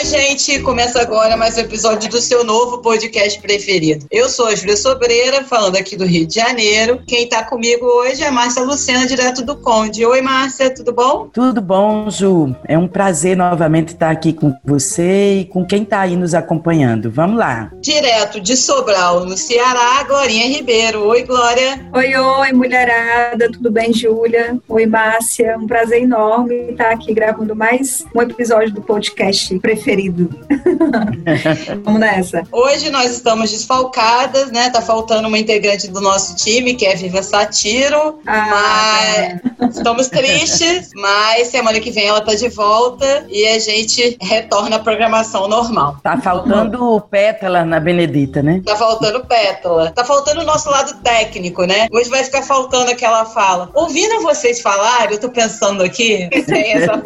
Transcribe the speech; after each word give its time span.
Oi, 0.00 0.06
gente! 0.06 0.60
Começa 0.60 0.98
agora 0.98 1.36
mais 1.36 1.58
um 1.58 1.60
episódio 1.60 2.08
do 2.08 2.22
seu 2.22 2.42
novo 2.42 2.78
podcast 2.78 3.38
preferido. 3.38 4.06
Eu 4.10 4.30
sou 4.30 4.46
a 4.46 4.54
Júlia 4.54 4.74
Sobreira, 4.74 5.44
falando 5.44 5.76
aqui 5.76 5.94
do 5.94 6.06
Rio 6.06 6.26
de 6.26 6.36
Janeiro. 6.36 7.02
Quem 7.06 7.28
tá 7.28 7.44
comigo 7.44 7.84
hoje 7.84 8.22
é 8.22 8.28
a 8.28 8.32
Márcia 8.32 8.62
Lucena, 8.62 9.06
direto 9.06 9.44
do 9.44 9.58
Conde. 9.58 10.06
Oi, 10.06 10.22
Márcia, 10.22 10.74
tudo 10.74 10.90
bom? 10.94 11.28
Tudo 11.30 11.60
bom, 11.60 12.08
Ju. 12.08 12.56
É 12.66 12.78
um 12.78 12.88
prazer 12.88 13.36
novamente 13.36 13.88
estar 13.88 14.08
aqui 14.08 14.32
com 14.32 14.54
você 14.64 15.40
e 15.40 15.44
com 15.44 15.66
quem 15.66 15.84
tá 15.84 16.00
aí 16.00 16.16
nos 16.16 16.32
acompanhando. 16.32 17.10
Vamos 17.10 17.36
lá. 17.36 17.70
Direto 17.82 18.40
de 18.40 18.56
Sobral, 18.56 19.26
no 19.26 19.36
Ceará, 19.36 20.02
Glorinha 20.04 20.46
Ribeiro. 20.46 21.08
Oi, 21.08 21.24
Glória. 21.24 21.90
Oi, 21.94 22.16
oi, 22.16 22.52
mulherada. 22.54 23.52
Tudo 23.52 23.70
bem, 23.70 23.92
Júlia? 23.92 24.58
Oi, 24.66 24.86
Márcia. 24.86 25.58
Um 25.58 25.66
prazer 25.66 26.02
enorme 26.02 26.70
estar 26.70 26.90
aqui 26.90 27.12
gravando 27.12 27.54
mais 27.54 28.06
um 28.14 28.22
episódio 28.22 28.72
do 28.72 28.80
podcast 28.80 29.58
preferido 29.58 29.89
preferido. 29.90 30.30
Vamos 31.84 32.00
nessa. 32.00 32.42
Hoje 32.52 32.90
nós 32.90 33.10
estamos 33.10 33.50
desfalcadas, 33.50 34.50
né? 34.52 34.70
Tá 34.70 34.80
faltando 34.80 35.26
uma 35.26 35.38
integrante 35.38 35.88
do 35.88 36.00
nosso 36.00 36.36
time, 36.36 36.74
que 36.74 36.86
é 36.86 36.94
Viva 36.94 37.22
Satiro. 37.22 38.20
Ah, 38.26 39.38
mas 39.58 39.76
estamos 39.76 40.08
tristes, 40.08 40.90
mas 40.94 41.48
semana 41.48 41.80
que 41.80 41.90
vem 41.90 42.06
ela 42.06 42.20
tá 42.20 42.34
de 42.34 42.48
volta 42.48 43.26
e 43.28 43.46
a 43.46 43.58
gente 43.58 44.16
retorna 44.20 44.76
à 44.76 44.78
programação 44.78 45.48
normal. 45.48 45.96
Tá 46.02 46.18
faltando 46.18 47.00
pétala 47.10 47.64
na 47.64 47.80
Benedita, 47.80 48.42
né? 48.42 48.62
Tá 48.64 48.76
faltando 48.76 49.24
pétala. 49.24 49.90
Tá 49.90 50.04
faltando 50.04 50.42
o 50.42 50.44
nosso 50.44 50.70
lado 50.70 51.02
técnico, 51.02 51.64
né? 51.64 51.88
Hoje 51.90 52.08
vai 52.08 52.22
ficar 52.22 52.42
faltando 52.42 52.90
aquela 52.90 53.24
fala. 53.24 53.70
Ouvindo 53.74 54.22
vocês 54.22 54.60
falarem, 54.60 55.14
eu 55.14 55.20
tô 55.20 55.30
pensando 55.30 55.82
aqui, 55.82 56.28
tem 56.46 56.72
essa. 56.74 57.02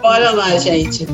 Bora 0.00 0.30
lá, 0.32 0.56
gente. 0.58 1.06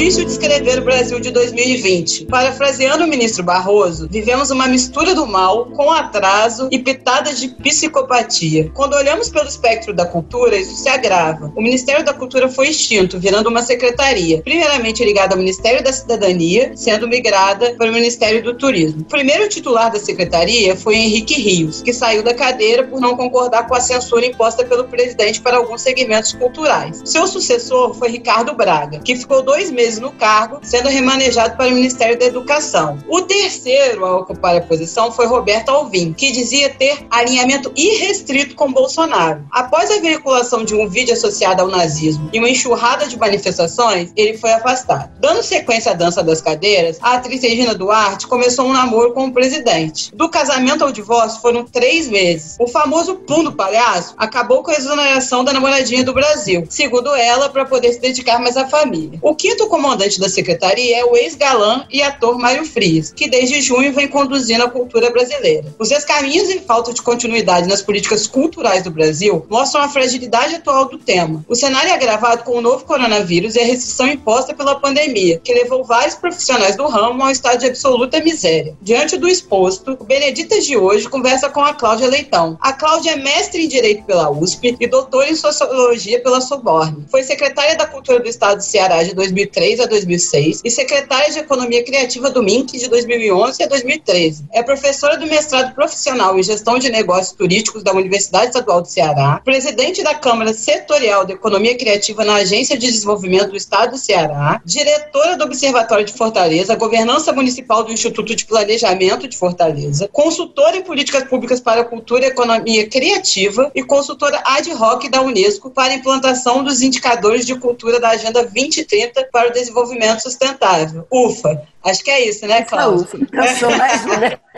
Difícil 0.00 0.24
descrever 0.24 0.78
o 0.78 0.84
Brasil 0.84 1.20
de 1.20 1.30
2020. 1.30 2.24
Parafraseando 2.24 3.04
o 3.04 3.06
ministro 3.06 3.44
Barroso, 3.44 4.08
vivemos 4.10 4.50
uma 4.50 4.66
mistura 4.66 5.14
do 5.14 5.26
mal 5.26 5.66
com 5.66 5.90
atraso 5.90 6.68
e 6.72 6.78
pitadas 6.78 7.38
de 7.38 7.48
psicopatia. 7.48 8.70
Quando 8.72 8.94
olhamos 8.94 9.28
pelo 9.28 9.46
espectro 9.46 9.92
da 9.92 10.06
cultura, 10.06 10.56
isso 10.56 10.74
se 10.74 10.88
agrava. 10.88 11.52
O 11.54 11.60
Ministério 11.60 12.02
da 12.02 12.14
Cultura 12.14 12.48
foi 12.48 12.68
extinto, 12.68 13.20
virando 13.20 13.50
uma 13.50 13.62
secretaria, 13.62 14.40
primeiramente 14.40 15.04
ligada 15.04 15.34
ao 15.34 15.38
Ministério 15.38 15.84
da 15.84 15.92
Cidadania, 15.92 16.72
sendo 16.74 17.06
migrada 17.06 17.74
para 17.74 17.90
o 17.90 17.92
Ministério 17.92 18.42
do 18.42 18.56
Turismo. 18.56 19.02
O 19.02 19.04
primeiro 19.04 19.50
titular 19.50 19.92
da 19.92 20.00
secretaria 20.00 20.74
foi 20.74 20.96
Henrique 20.96 21.34
Rios, 21.34 21.82
que 21.82 21.92
saiu 21.92 22.22
da 22.22 22.32
cadeira 22.32 22.84
por 22.84 23.02
não 23.02 23.18
concordar 23.18 23.68
com 23.68 23.74
a 23.74 23.80
censura 23.80 24.24
imposta 24.24 24.64
pelo 24.64 24.84
presidente 24.84 25.42
para 25.42 25.58
alguns 25.58 25.82
segmentos 25.82 26.32
culturais. 26.32 27.02
Seu 27.04 27.26
sucessor 27.26 27.92
foi 27.92 28.08
Ricardo 28.08 28.54
Braga, 28.54 28.98
que 29.00 29.14
ficou 29.14 29.42
dois 29.42 29.60
dois 29.60 29.70
meses 29.90 29.98
no 29.98 30.12
cargo, 30.12 30.60
sendo 30.62 30.88
remanejado 30.88 31.56
para 31.56 31.68
o 31.68 31.74
Ministério 31.74 32.16
da 32.16 32.26
Educação. 32.26 32.98
O 33.08 33.22
terceiro 33.22 34.04
a 34.04 34.18
ocupar 34.18 34.56
a 34.56 34.60
posição 34.60 35.10
foi 35.10 35.26
Roberto 35.26 35.70
Alvim, 35.70 36.12
que 36.12 36.30
dizia 36.30 36.70
ter 36.70 37.06
alinhamento 37.10 37.72
irrestrito 37.74 38.54
com 38.54 38.72
Bolsonaro. 38.72 39.44
Após 39.50 39.90
a 39.90 40.00
veiculação 40.00 40.64
de 40.64 40.74
um 40.74 40.88
vídeo 40.88 41.12
associado 41.12 41.62
ao 41.62 41.68
nazismo 41.68 42.30
e 42.32 42.38
uma 42.38 42.48
enxurrada 42.48 43.08
de 43.08 43.18
manifestações, 43.18 44.12
ele 44.16 44.38
foi 44.38 44.52
afastado. 44.52 45.10
Dando 45.18 45.42
sequência 45.42 45.90
à 45.90 45.94
dança 45.94 46.22
das 46.22 46.40
cadeiras, 46.40 46.98
a 47.02 47.14
atriz 47.14 47.42
Regina 47.42 47.74
Duarte 47.74 48.28
começou 48.28 48.66
um 48.66 48.72
namoro 48.72 49.12
com 49.12 49.26
o 49.26 49.32
presidente. 49.32 50.14
Do 50.14 50.28
casamento 50.28 50.84
ao 50.84 50.92
divórcio 50.92 51.40
foram 51.40 51.64
três 51.64 52.08
meses. 52.08 52.56
O 52.60 52.68
famoso 52.68 53.16
pum 53.16 53.42
do 53.42 53.52
palhaço 53.52 54.14
acabou 54.16 54.62
com 54.62 54.70
a 54.70 54.74
exoneração 54.74 55.42
da 55.42 55.52
namoradinha 55.52 56.04
do 56.04 56.14
Brasil, 56.14 56.64
segundo 56.68 57.12
ela, 57.14 57.48
para 57.48 57.64
poder 57.64 57.92
se 57.92 58.00
dedicar 58.00 58.38
mais 58.38 58.56
à 58.56 58.68
família. 58.68 59.18
O 59.22 59.34
quinto 59.34 59.66
comandante 59.80 60.20
da 60.20 60.28
secretaria 60.28 60.98
é 60.98 61.04
o 61.06 61.16
ex-galã 61.16 61.86
e 61.90 62.02
ator 62.02 62.38
Mário 62.38 62.66
Frias, 62.66 63.14
que 63.16 63.30
desde 63.30 63.62
junho 63.62 63.94
vem 63.94 64.06
conduzindo 64.06 64.62
a 64.62 64.70
cultura 64.70 65.10
brasileira. 65.10 65.74
Os 65.78 65.88
descaminhos 65.88 66.50
e 66.50 66.58
falta 66.58 66.92
de 66.92 67.00
continuidade 67.00 67.66
nas 67.66 67.80
políticas 67.80 68.26
culturais 68.26 68.84
do 68.84 68.90
Brasil 68.90 69.46
mostram 69.48 69.80
a 69.80 69.88
fragilidade 69.88 70.56
atual 70.56 70.84
do 70.84 70.98
tema. 70.98 71.42
O 71.48 71.54
cenário 71.54 71.88
é 71.88 71.92
agravado 71.92 72.44
com 72.44 72.58
o 72.58 72.60
novo 72.60 72.84
coronavírus 72.84 73.56
e 73.56 73.60
a 73.60 73.64
restrição 73.64 74.06
imposta 74.06 74.52
pela 74.52 74.74
pandemia, 74.74 75.40
que 75.42 75.54
levou 75.54 75.82
vários 75.82 76.14
profissionais 76.14 76.76
do 76.76 76.86
ramo 76.86 77.22
ao 77.22 77.30
estado 77.30 77.60
de 77.60 77.66
absoluta 77.66 78.22
miséria. 78.22 78.76
Diante 78.82 79.16
do 79.16 79.28
exposto, 79.28 79.96
o 79.98 80.04
Benedita 80.04 80.60
de 80.60 80.76
hoje 80.76 81.08
conversa 81.08 81.48
com 81.48 81.64
a 81.64 81.72
Cláudia 81.72 82.06
Leitão. 82.06 82.58
A 82.60 82.74
Cláudia 82.74 83.12
é 83.12 83.16
mestre 83.16 83.64
em 83.64 83.68
Direito 83.68 84.04
pela 84.04 84.30
USP 84.30 84.76
e 84.78 84.86
doutora 84.86 85.30
em 85.30 85.34
Sociologia 85.34 86.20
pela 86.20 86.42
Soborne. 86.42 87.06
Foi 87.10 87.22
secretária 87.22 87.76
da 87.76 87.86
Cultura 87.86 88.20
do 88.20 88.28
Estado 88.28 88.58
do 88.58 88.64
Ceará 88.64 89.02
de 89.02 89.14
2000 89.14 89.48
2003 89.70 89.80
a 89.80 89.86
2006 89.86 90.62
e 90.64 90.70
secretária 90.70 91.32
de 91.32 91.38
Economia 91.38 91.84
Criativa 91.84 92.30
do 92.30 92.42
MINC 92.42 92.72
de 92.72 92.88
2011 92.88 93.62
a 93.62 93.66
2013. 93.66 94.44
É 94.52 94.62
professora 94.62 95.16
do 95.16 95.26
mestrado 95.26 95.74
profissional 95.74 96.38
em 96.38 96.42
Gestão 96.42 96.78
de 96.78 96.90
Negócios 96.90 97.36
Turísticos 97.36 97.82
da 97.82 97.92
Universidade 97.92 98.46
Estadual 98.46 98.82
do 98.82 98.88
Ceará, 98.88 99.40
presidente 99.44 100.02
da 100.02 100.14
Câmara 100.14 100.52
Setorial 100.52 101.24
de 101.24 101.34
Economia 101.34 101.76
Criativa 101.76 102.24
na 102.24 102.36
Agência 102.36 102.76
de 102.76 102.86
Desenvolvimento 102.86 103.50
do 103.50 103.56
Estado 103.56 103.92
do 103.92 103.98
Ceará, 103.98 104.60
diretora 104.64 105.36
do 105.36 105.44
Observatório 105.44 106.04
de 106.04 106.12
Fortaleza, 106.12 106.74
governança 106.74 107.32
municipal 107.32 107.84
do 107.84 107.92
Instituto 107.92 108.34
de 108.34 108.44
Planejamento 108.46 109.28
de 109.28 109.36
Fortaleza, 109.36 110.08
consultora 110.12 110.76
em 110.76 110.82
políticas 110.82 111.24
públicas 111.24 111.60
para 111.60 111.84
cultura 111.84 112.24
e 112.24 112.28
economia 112.28 112.88
criativa 112.88 113.70
e 113.74 113.82
consultora 113.82 114.42
ad 114.44 114.70
hoc 114.72 115.08
da 115.08 115.20
Unesco 115.20 115.70
para 115.70 115.94
implantação 115.94 116.64
dos 116.64 116.82
indicadores 116.82 117.46
de 117.46 117.54
cultura 117.54 118.00
da 118.00 118.10
Agenda 118.10 118.42
2030 118.42 119.28
para 119.32 119.48
o 119.48 119.52
desenvolvimento 119.60 120.22
sustentável. 120.22 121.06
UFA. 121.10 121.62
Acho 121.84 122.04
que 122.04 122.10
é 122.10 122.28
isso, 122.28 122.46
né, 122.46 122.62
Cláudia? 122.62 123.06
Eu 123.32 123.48
sou 123.56 123.76
mais... 123.76 124.04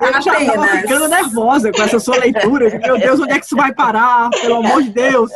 Eu 0.00 0.22
já 0.22 0.40
estava 0.40 0.66
ficando 0.66 1.08
nervosa 1.08 1.72
com 1.72 1.82
essa 1.82 1.98
sua 1.98 2.18
leitura. 2.18 2.78
Meu 2.78 2.98
Deus, 2.98 3.20
onde 3.20 3.32
é 3.32 3.38
que 3.38 3.46
isso 3.46 3.56
vai 3.56 3.72
parar? 3.72 4.28
Pelo 4.30 4.56
amor 4.56 4.82
de 4.82 4.90
Deus. 4.90 5.30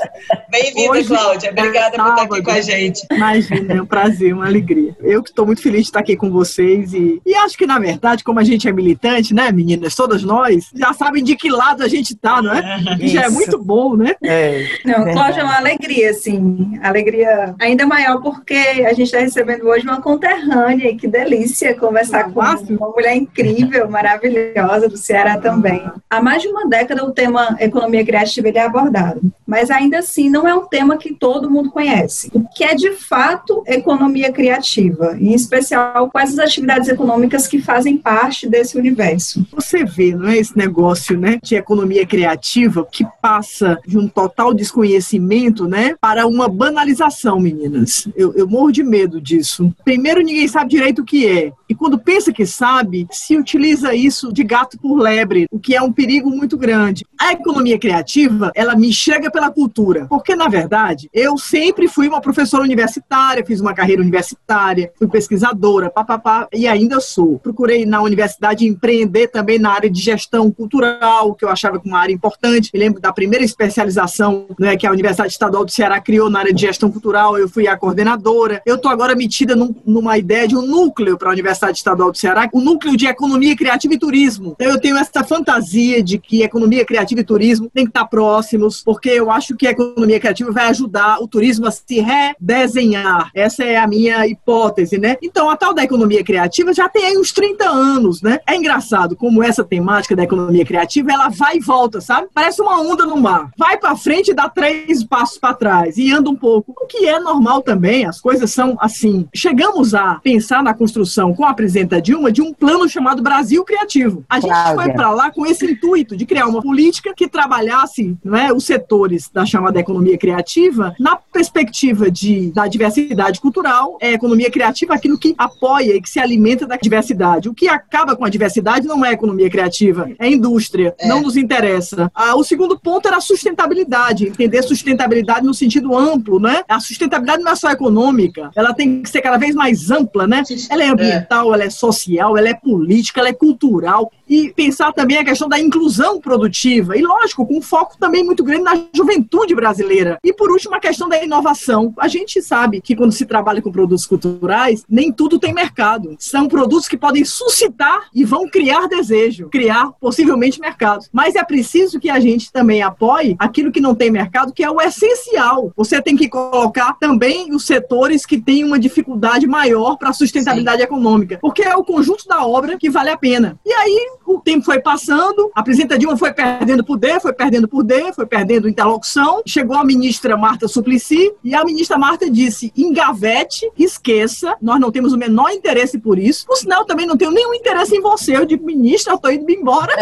Bem-vinda, 0.50 1.04
Cláudia. 1.04 1.50
Obrigada 1.50 1.96
é 1.96 1.98
por 1.98 2.08
estar 2.08 2.22
aqui 2.22 2.42
com 2.42 2.50
a 2.50 2.60
gente. 2.60 3.06
Imagina, 3.10 3.74
é 3.74 3.82
um 3.82 3.86
prazer, 3.86 4.34
uma 4.34 4.46
alegria. 4.46 4.94
Eu 5.00 5.22
que 5.22 5.30
estou 5.30 5.46
muito 5.46 5.62
feliz 5.62 5.82
de 5.82 5.86
estar 5.86 6.00
aqui 6.00 6.16
com 6.16 6.30
vocês 6.30 6.92
e, 6.92 7.22
e 7.24 7.34
acho 7.34 7.56
que, 7.56 7.66
na 7.66 7.78
verdade, 7.78 8.24
como 8.24 8.38
a 8.38 8.44
gente 8.44 8.68
é 8.68 8.72
militante, 8.72 9.32
né, 9.32 9.50
meninas? 9.50 9.94
Todas 9.94 10.22
nós 10.22 10.70
já 10.74 10.92
sabem 10.92 11.22
de 11.22 11.36
que 11.36 11.48
lado 11.48 11.82
a 11.82 11.88
gente 11.88 12.12
está, 12.12 12.42
não 12.42 12.52
é? 12.52 12.80
é 13.00 13.06
já 13.06 13.22
é 13.22 13.30
muito 13.30 13.58
bom, 13.58 13.96
né? 13.96 14.14
É. 14.22 14.66
Não, 14.84 15.04
Cláudia, 15.12 15.40
é 15.40 15.44
uma 15.44 15.56
alegria, 15.56 16.10
assim. 16.10 16.78
Alegria 16.82 17.54
ainda 17.60 17.86
maior 17.86 18.20
porque 18.20 18.54
a 18.54 18.92
gente 18.92 19.04
está 19.04 19.20
recebendo 19.20 19.66
hoje 19.66 19.84
uma 19.84 20.00
conterrânea. 20.00 20.94
Que 20.96 21.08
delícia 21.22 21.74
conversar 21.74 22.32
com 22.32 22.40
uma 22.40 22.90
mulher 22.90 23.16
incrível, 23.16 23.88
maravilhosa 23.88 24.88
do 24.88 24.96
Ceará 24.96 25.38
também. 25.38 25.82
Há 26.10 26.22
mais 26.22 26.42
de 26.42 26.48
uma 26.48 26.68
década 26.68 27.04
o 27.04 27.12
tema 27.12 27.56
economia 27.60 28.04
criativa 28.04 28.48
é 28.48 28.60
abordado, 28.60 29.20
mas 29.46 29.70
ainda 29.70 29.98
assim 29.98 30.28
não 30.28 30.46
é 30.46 30.54
um 30.54 30.66
tema 30.66 30.96
que 30.96 31.14
todo 31.14 31.50
mundo 31.50 31.70
conhece. 31.70 32.30
O 32.34 32.46
que 32.48 32.64
é 32.64 32.74
de 32.74 32.92
fato 32.92 33.62
economia 33.66 34.32
criativa, 34.32 35.16
em 35.18 35.32
especial 35.32 36.10
quais 36.10 36.32
as 36.32 36.38
atividades 36.38 36.88
econômicas 36.88 37.46
que 37.46 37.60
fazem 37.60 37.96
parte 37.96 38.48
desse 38.48 38.76
universo. 38.76 39.46
Você 39.52 39.84
vê, 39.84 40.14
não 40.14 40.28
é 40.28 40.36
esse 40.36 40.56
negócio, 40.56 41.18
né, 41.18 41.38
de 41.42 41.54
economia 41.54 42.06
criativa 42.06 42.86
que 42.90 43.06
passa 43.20 43.78
de 43.86 43.96
um 43.96 44.08
total 44.08 44.52
desconhecimento, 44.52 45.66
né, 45.66 45.94
para 46.00 46.26
uma 46.26 46.48
banalização, 46.48 47.38
meninas. 47.38 48.08
Eu, 48.16 48.32
eu 48.34 48.46
morro 48.46 48.72
de 48.72 48.82
medo 48.82 49.20
disso. 49.20 49.72
Primeiro, 49.84 50.22
ninguém 50.22 50.48
sabe 50.48 50.70
direito 50.70 51.02
o 51.02 51.04
que 51.12 51.28
é. 51.28 51.52
E 51.68 51.74
quando 51.74 51.98
pensa 51.98 52.32
que 52.32 52.46
sabe, 52.46 53.06
se 53.10 53.36
utiliza 53.36 53.94
isso 53.94 54.32
de 54.32 54.42
gato 54.42 54.78
por 54.78 54.98
lebre, 54.98 55.46
o 55.50 55.58
que 55.58 55.76
é 55.76 55.82
um 55.82 55.92
perigo 55.92 56.30
muito 56.30 56.56
grande. 56.56 57.04
A 57.20 57.32
economia 57.32 57.78
criativa, 57.78 58.50
ela 58.54 58.74
me 58.74 58.88
enxerga 58.88 59.30
pela 59.30 59.50
cultura, 59.50 60.06
porque 60.08 60.34
na 60.34 60.48
verdade, 60.48 61.10
eu 61.12 61.36
sempre 61.36 61.86
fui 61.86 62.08
uma 62.08 62.20
professora 62.22 62.62
universitária, 62.62 63.44
fiz 63.44 63.60
uma 63.60 63.74
carreira 63.74 64.00
universitária, 64.00 64.90
fui 64.98 65.06
pesquisadora, 65.06 65.90
papapá, 65.90 66.48
e 66.50 66.66
ainda 66.66 66.98
sou. 66.98 67.38
Procurei 67.38 67.84
na 67.84 68.00
universidade 68.00 68.66
empreender 68.66 69.28
também 69.28 69.58
na 69.58 69.70
área 69.70 69.90
de 69.90 70.00
gestão 70.00 70.50
cultural, 70.50 71.34
que 71.34 71.44
eu 71.44 71.50
achava 71.50 71.78
que 71.78 71.86
uma 71.86 71.98
área 71.98 72.14
importante. 72.14 72.70
Me 72.72 72.80
lembro 72.80 73.02
da 73.02 73.12
primeira 73.12 73.44
especialização 73.44 74.46
né, 74.58 74.78
que 74.78 74.86
a 74.86 74.90
Universidade 74.90 75.32
Estadual 75.32 75.66
do 75.66 75.70
Ceará 75.70 76.00
criou 76.00 76.30
na 76.30 76.38
área 76.38 76.54
de 76.54 76.62
gestão 76.62 76.90
cultural, 76.90 77.36
eu 77.38 77.50
fui 77.50 77.68
a 77.68 77.76
coordenadora. 77.76 78.62
Eu 78.64 78.76
estou 78.76 78.90
agora 78.90 79.14
metida 79.14 79.54
num, 79.54 79.74
numa 79.84 80.16
ideia 80.16 80.48
de 80.48 80.56
um 80.56 80.62
núcleo 80.62 81.01
núcleo 81.02 81.18
para 81.18 81.28
a 81.28 81.32
Universidade 81.32 81.78
Estadual 81.78 82.12
do 82.12 82.18
Ceará, 82.18 82.48
o 82.52 82.60
núcleo 82.60 82.96
de 82.96 83.06
economia 83.06 83.56
criativa 83.56 83.94
e 83.94 83.98
turismo. 83.98 84.56
Então 84.58 84.72
eu 84.72 84.80
tenho 84.80 84.96
essa 84.96 85.24
fantasia 85.24 86.02
de 86.02 86.18
que 86.18 86.42
economia 86.42 86.84
criativa 86.84 87.20
e 87.20 87.24
turismo 87.24 87.70
tem 87.72 87.84
que 87.84 87.90
estar 87.90 88.06
próximos, 88.06 88.82
porque 88.82 89.10
eu 89.10 89.30
acho 89.30 89.56
que 89.56 89.66
a 89.66 89.70
economia 89.70 90.20
criativa 90.20 90.50
vai 90.52 90.66
ajudar 90.68 91.20
o 91.20 91.26
turismo 91.26 91.66
a 91.66 91.70
se 91.70 92.00
redesenhar. 92.00 93.30
Essa 93.34 93.64
é 93.64 93.76
a 93.76 93.86
minha 93.86 94.26
hipótese, 94.26 94.98
né? 94.98 95.16
Então 95.22 95.50
a 95.50 95.56
tal 95.56 95.74
da 95.74 95.82
economia 95.82 96.22
criativa 96.24 96.72
já 96.72 96.88
tem 96.88 97.04
aí 97.04 97.18
uns 97.18 97.32
30 97.32 97.68
anos, 97.68 98.22
né? 98.22 98.38
É 98.46 98.56
engraçado 98.56 99.16
como 99.16 99.42
essa 99.42 99.64
temática 99.64 100.14
da 100.14 100.22
economia 100.22 100.64
criativa, 100.64 101.12
ela 101.12 101.28
vai 101.28 101.56
e 101.56 101.60
volta, 101.60 102.00
sabe? 102.00 102.28
Parece 102.32 102.62
uma 102.62 102.80
onda 102.80 103.04
no 103.04 103.16
mar. 103.16 103.50
Vai 103.56 103.76
para 103.76 103.96
frente 103.96 104.30
e 104.30 104.34
dá 104.34 104.48
três 104.48 105.04
passos 105.04 105.38
para 105.38 105.54
trás 105.54 105.96
e 105.96 106.12
anda 106.12 106.30
um 106.30 106.36
pouco. 106.36 106.72
O 106.80 106.86
que 106.86 107.06
é 107.08 107.18
normal 107.18 107.62
também, 107.62 108.06
as 108.06 108.20
coisas 108.20 108.50
são 108.50 108.76
assim. 108.80 109.28
Chegamos 109.34 109.94
a 109.94 110.16
pensar 110.22 110.62
na 110.62 110.74
construção 110.74 110.91
com 111.36 111.44
a 111.44 111.54
presidenta 111.54 112.00
Dilma 112.00 112.30
de 112.30 112.42
um 112.42 112.52
plano 112.52 112.88
chamado 112.88 113.22
Brasil 113.22 113.64
Criativo. 113.64 114.24
A 114.28 114.40
gente 114.40 114.74
foi 114.74 114.92
para 114.92 115.10
lá 115.10 115.30
com 115.30 115.46
esse 115.46 115.64
intuito 115.70 116.16
de 116.16 116.26
criar 116.26 116.46
uma 116.46 116.60
política 116.60 117.12
que 117.14 117.28
trabalhasse 117.28 118.16
não 118.24 118.36
é, 118.36 118.52
os 118.52 118.64
setores 118.64 119.30
da 119.32 119.44
chamada 119.44 119.78
economia 119.78 120.18
criativa 120.18 120.94
na 120.98 121.16
perspectiva 121.16 122.10
de, 122.10 122.50
da 122.52 122.66
diversidade 122.66 123.40
cultural, 123.40 123.96
é 124.00 124.12
economia 124.12 124.50
criativa 124.50 124.94
aquilo 124.94 125.18
que 125.18 125.34
apoia 125.36 125.96
e 125.96 126.00
que 126.00 126.08
se 126.08 126.20
alimenta 126.20 126.66
da 126.66 126.76
diversidade. 126.76 127.48
O 127.48 127.54
que 127.54 127.68
acaba 127.68 128.16
com 128.16 128.24
a 128.24 128.28
diversidade 128.28 128.86
não 128.86 129.04
é 129.04 129.12
economia 129.12 129.50
criativa, 129.50 130.08
é 130.18 130.28
indústria, 130.28 130.94
é. 130.98 131.08
não 131.08 131.22
nos 131.22 131.36
interessa. 131.36 132.10
Ah, 132.14 132.34
o 132.36 132.44
segundo 132.44 132.78
ponto 132.78 133.06
era 133.06 133.16
a 133.16 133.20
sustentabilidade, 133.20 134.26
entender 134.26 134.62
sustentabilidade 134.62 135.44
no 135.44 135.54
sentido 135.54 135.96
amplo, 135.96 136.38
né? 136.38 136.62
A 136.68 136.80
sustentabilidade 136.80 137.42
não 137.42 137.52
é 137.52 137.56
só 137.56 137.70
econômica, 137.70 138.50
ela 138.54 138.72
tem 138.74 139.02
que 139.02 139.10
ser 139.10 139.20
cada 139.20 139.36
vez 139.36 139.54
mais 139.54 139.90
ampla, 139.90 140.26
né? 140.26 140.42
Ela 140.70 140.81
é 140.82 140.88
ambiental, 140.88 141.52
ela 141.54 141.64
é 141.64 141.70
social, 141.70 142.36
ela 142.36 142.48
é 142.48 142.54
política, 142.54 143.20
ela 143.20 143.28
é 143.28 143.32
cultural 143.32 144.10
e 144.28 144.52
pensar 144.52 144.92
também 144.92 145.18
a 145.18 145.24
questão 145.24 145.48
da 145.48 145.60
inclusão 145.60 146.20
produtiva 146.20 146.96
e 146.96 147.02
lógico, 147.02 147.46
com 147.46 147.58
um 147.58 147.62
foco 147.62 147.96
também 147.98 148.24
muito 148.24 148.42
grande 148.42 148.62
na 148.62 148.80
juventude 148.94 149.54
brasileira. 149.54 150.18
E 150.24 150.32
por 150.32 150.50
último, 150.50 150.74
a 150.74 150.80
questão 150.80 151.08
da 151.08 151.22
inovação. 151.22 151.92
A 151.98 152.08
gente 152.08 152.40
sabe 152.40 152.80
que 152.80 152.96
quando 152.96 153.12
se 153.12 153.26
trabalha 153.26 153.60
com 153.60 153.70
produtos 153.70 154.06
culturais, 154.06 154.84
nem 154.88 155.12
tudo 155.12 155.38
tem 155.38 155.52
mercado. 155.52 156.16
São 156.18 156.48
produtos 156.48 156.88
que 156.88 156.96
podem 156.96 157.24
suscitar 157.24 158.08
e 158.14 158.24
vão 158.24 158.48
criar 158.48 158.88
desejo, 158.88 159.48
criar 159.48 159.90
possivelmente 160.00 160.60
mercado. 160.60 161.06
Mas 161.12 161.34
é 161.34 161.44
preciso 161.44 162.00
que 162.00 162.08
a 162.08 162.18
gente 162.18 162.50
também 162.50 162.82
apoie 162.82 163.36
aquilo 163.38 163.70
que 163.70 163.80
não 163.80 163.94
tem 163.94 164.10
mercado, 164.10 164.52
que 164.52 164.64
é 164.64 164.70
o 164.70 164.80
essencial. 164.80 165.72
Você 165.76 166.00
tem 166.00 166.16
que 166.16 166.28
colocar 166.28 166.94
também 166.98 167.54
os 167.54 167.66
setores 167.66 168.24
que 168.24 168.40
têm 168.40 168.64
uma 168.64 168.78
dificuldade 168.78 169.46
maior 169.46 169.96
para 169.96 170.10
a 170.10 170.12
sustentabilidade 170.12 170.71
Sim. 170.71 170.71
Econômica, 170.80 171.38
porque 171.40 171.62
é 171.62 171.76
o 171.76 171.84
conjunto 171.84 172.26
da 172.26 172.44
obra 172.46 172.78
que 172.78 172.90
vale 172.90 173.10
a 173.10 173.16
pena. 173.16 173.58
E 173.64 173.72
aí 173.72 174.10
o 174.34 174.40
tempo 174.40 174.64
foi 174.64 174.80
passando, 174.80 175.50
a 175.54 175.62
presidenta 175.62 175.98
Dilma 175.98 176.16
foi 176.16 176.32
perdendo 176.32 176.84
poder, 176.84 177.20
foi 177.20 177.32
perdendo 177.32 177.68
poder, 177.68 178.12
foi 178.14 178.26
perdendo 178.26 178.68
interlocução. 178.68 179.42
Chegou 179.46 179.76
a 179.76 179.84
ministra 179.84 180.36
Marta 180.36 180.68
Suplicy 180.68 181.32
e 181.42 181.54
a 181.54 181.64
ministra 181.64 181.98
Marta 181.98 182.30
disse: 182.30 182.72
engavete, 182.76 183.70
esqueça, 183.78 184.56
nós 184.60 184.80
não 184.80 184.90
temos 184.90 185.12
o 185.12 185.18
menor 185.18 185.50
interesse 185.50 185.98
por 185.98 186.18
isso. 186.18 186.46
Por 186.46 186.56
sinal, 186.56 186.84
também 186.84 187.06
não 187.06 187.16
tenho 187.16 187.30
nenhum 187.30 187.54
interesse 187.54 187.96
em 187.96 188.00
você. 188.00 188.36
Eu 188.36 188.44
digo, 188.44 188.64
ministra, 188.64 189.12
eu 189.12 189.16
estou 189.16 189.30
indo 189.30 189.50
embora. 189.50 189.92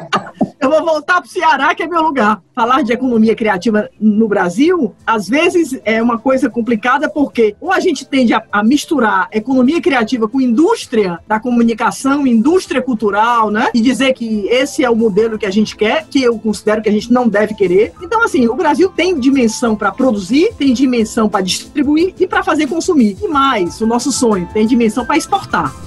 eu 0.60 0.70
vou 0.70 0.84
voltar 0.84 1.20
para 1.20 1.26
o 1.26 1.28
Ceará, 1.28 1.74
que 1.74 1.82
é 1.82 1.86
meu 1.86 2.02
lugar. 2.02 2.42
Falar 2.54 2.82
de 2.82 2.92
economia 2.92 3.34
criativa 3.34 3.88
no 4.00 4.26
Brasil, 4.26 4.94
às 5.06 5.28
vezes 5.28 5.78
é 5.84 6.02
uma 6.02 6.18
coisa 6.18 6.48
complicada, 6.48 7.08
porque 7.08 7.54
ou 7.60 7.72
a 7.72 7.80
gente 7.80 8.06
tende 8.06 8.32
a, 8.32 8.42
a 8.50 8.64
misturar 8.64 9.28
economia 9.32 9.80
criativa 9.80 10.28
com 10.28 10.40
indústria 10.40 11.18
da 11.26 11.38
comunicação, 11.38 12.26
indústria 12.26 12.80
cultural, 12.80 13.50
né? 13.50 13.65
E 13.74 13.80
dizer 13.80 14.12
que 14.14 14.46
esse 14.48 14.84
é 14.84 14.90
o 14.90 14.96
modelo 14.96 15.38
que 15.38 15.46
a 15.46 15.50
gente 15.50 15.76
quer, 15.76 16.06
que 16.08 16.22
eu 16.22 16.38
considero 16.38 16.82
que 16.82 16.88
a 16.88 16.92
gente 16.92 17.12
não 17.12 17.28
deve 17.28 17.54
querer. 17.54 17.92
Então, 18.02 18.22
assim, 18.22 18.46
o 18.48 18.54
Brasil 18.54 18.88
tem 18.88 19.18
dimensão 19.18 19.76
para 19.76 19.92
produzir, 19.92 20.52
tem 20.58 20.72
dimensão 20.72 21.28
para 21.28 21.42
distribuir 21.42 22.14
e 22.18 22.26
para 22.26 22.42
fazer 22.42 22.66
consumir. 22.66 23.16
E 23.22 23.28
mais, 23.28 23.80
o 23.80 23.86
nosso 23.86 24.12
sonho 24.12 24.48
tem 24.52 24.66
dimensão 24.66 25.04
para 25.04 25.16
exportar. 25.16 25.85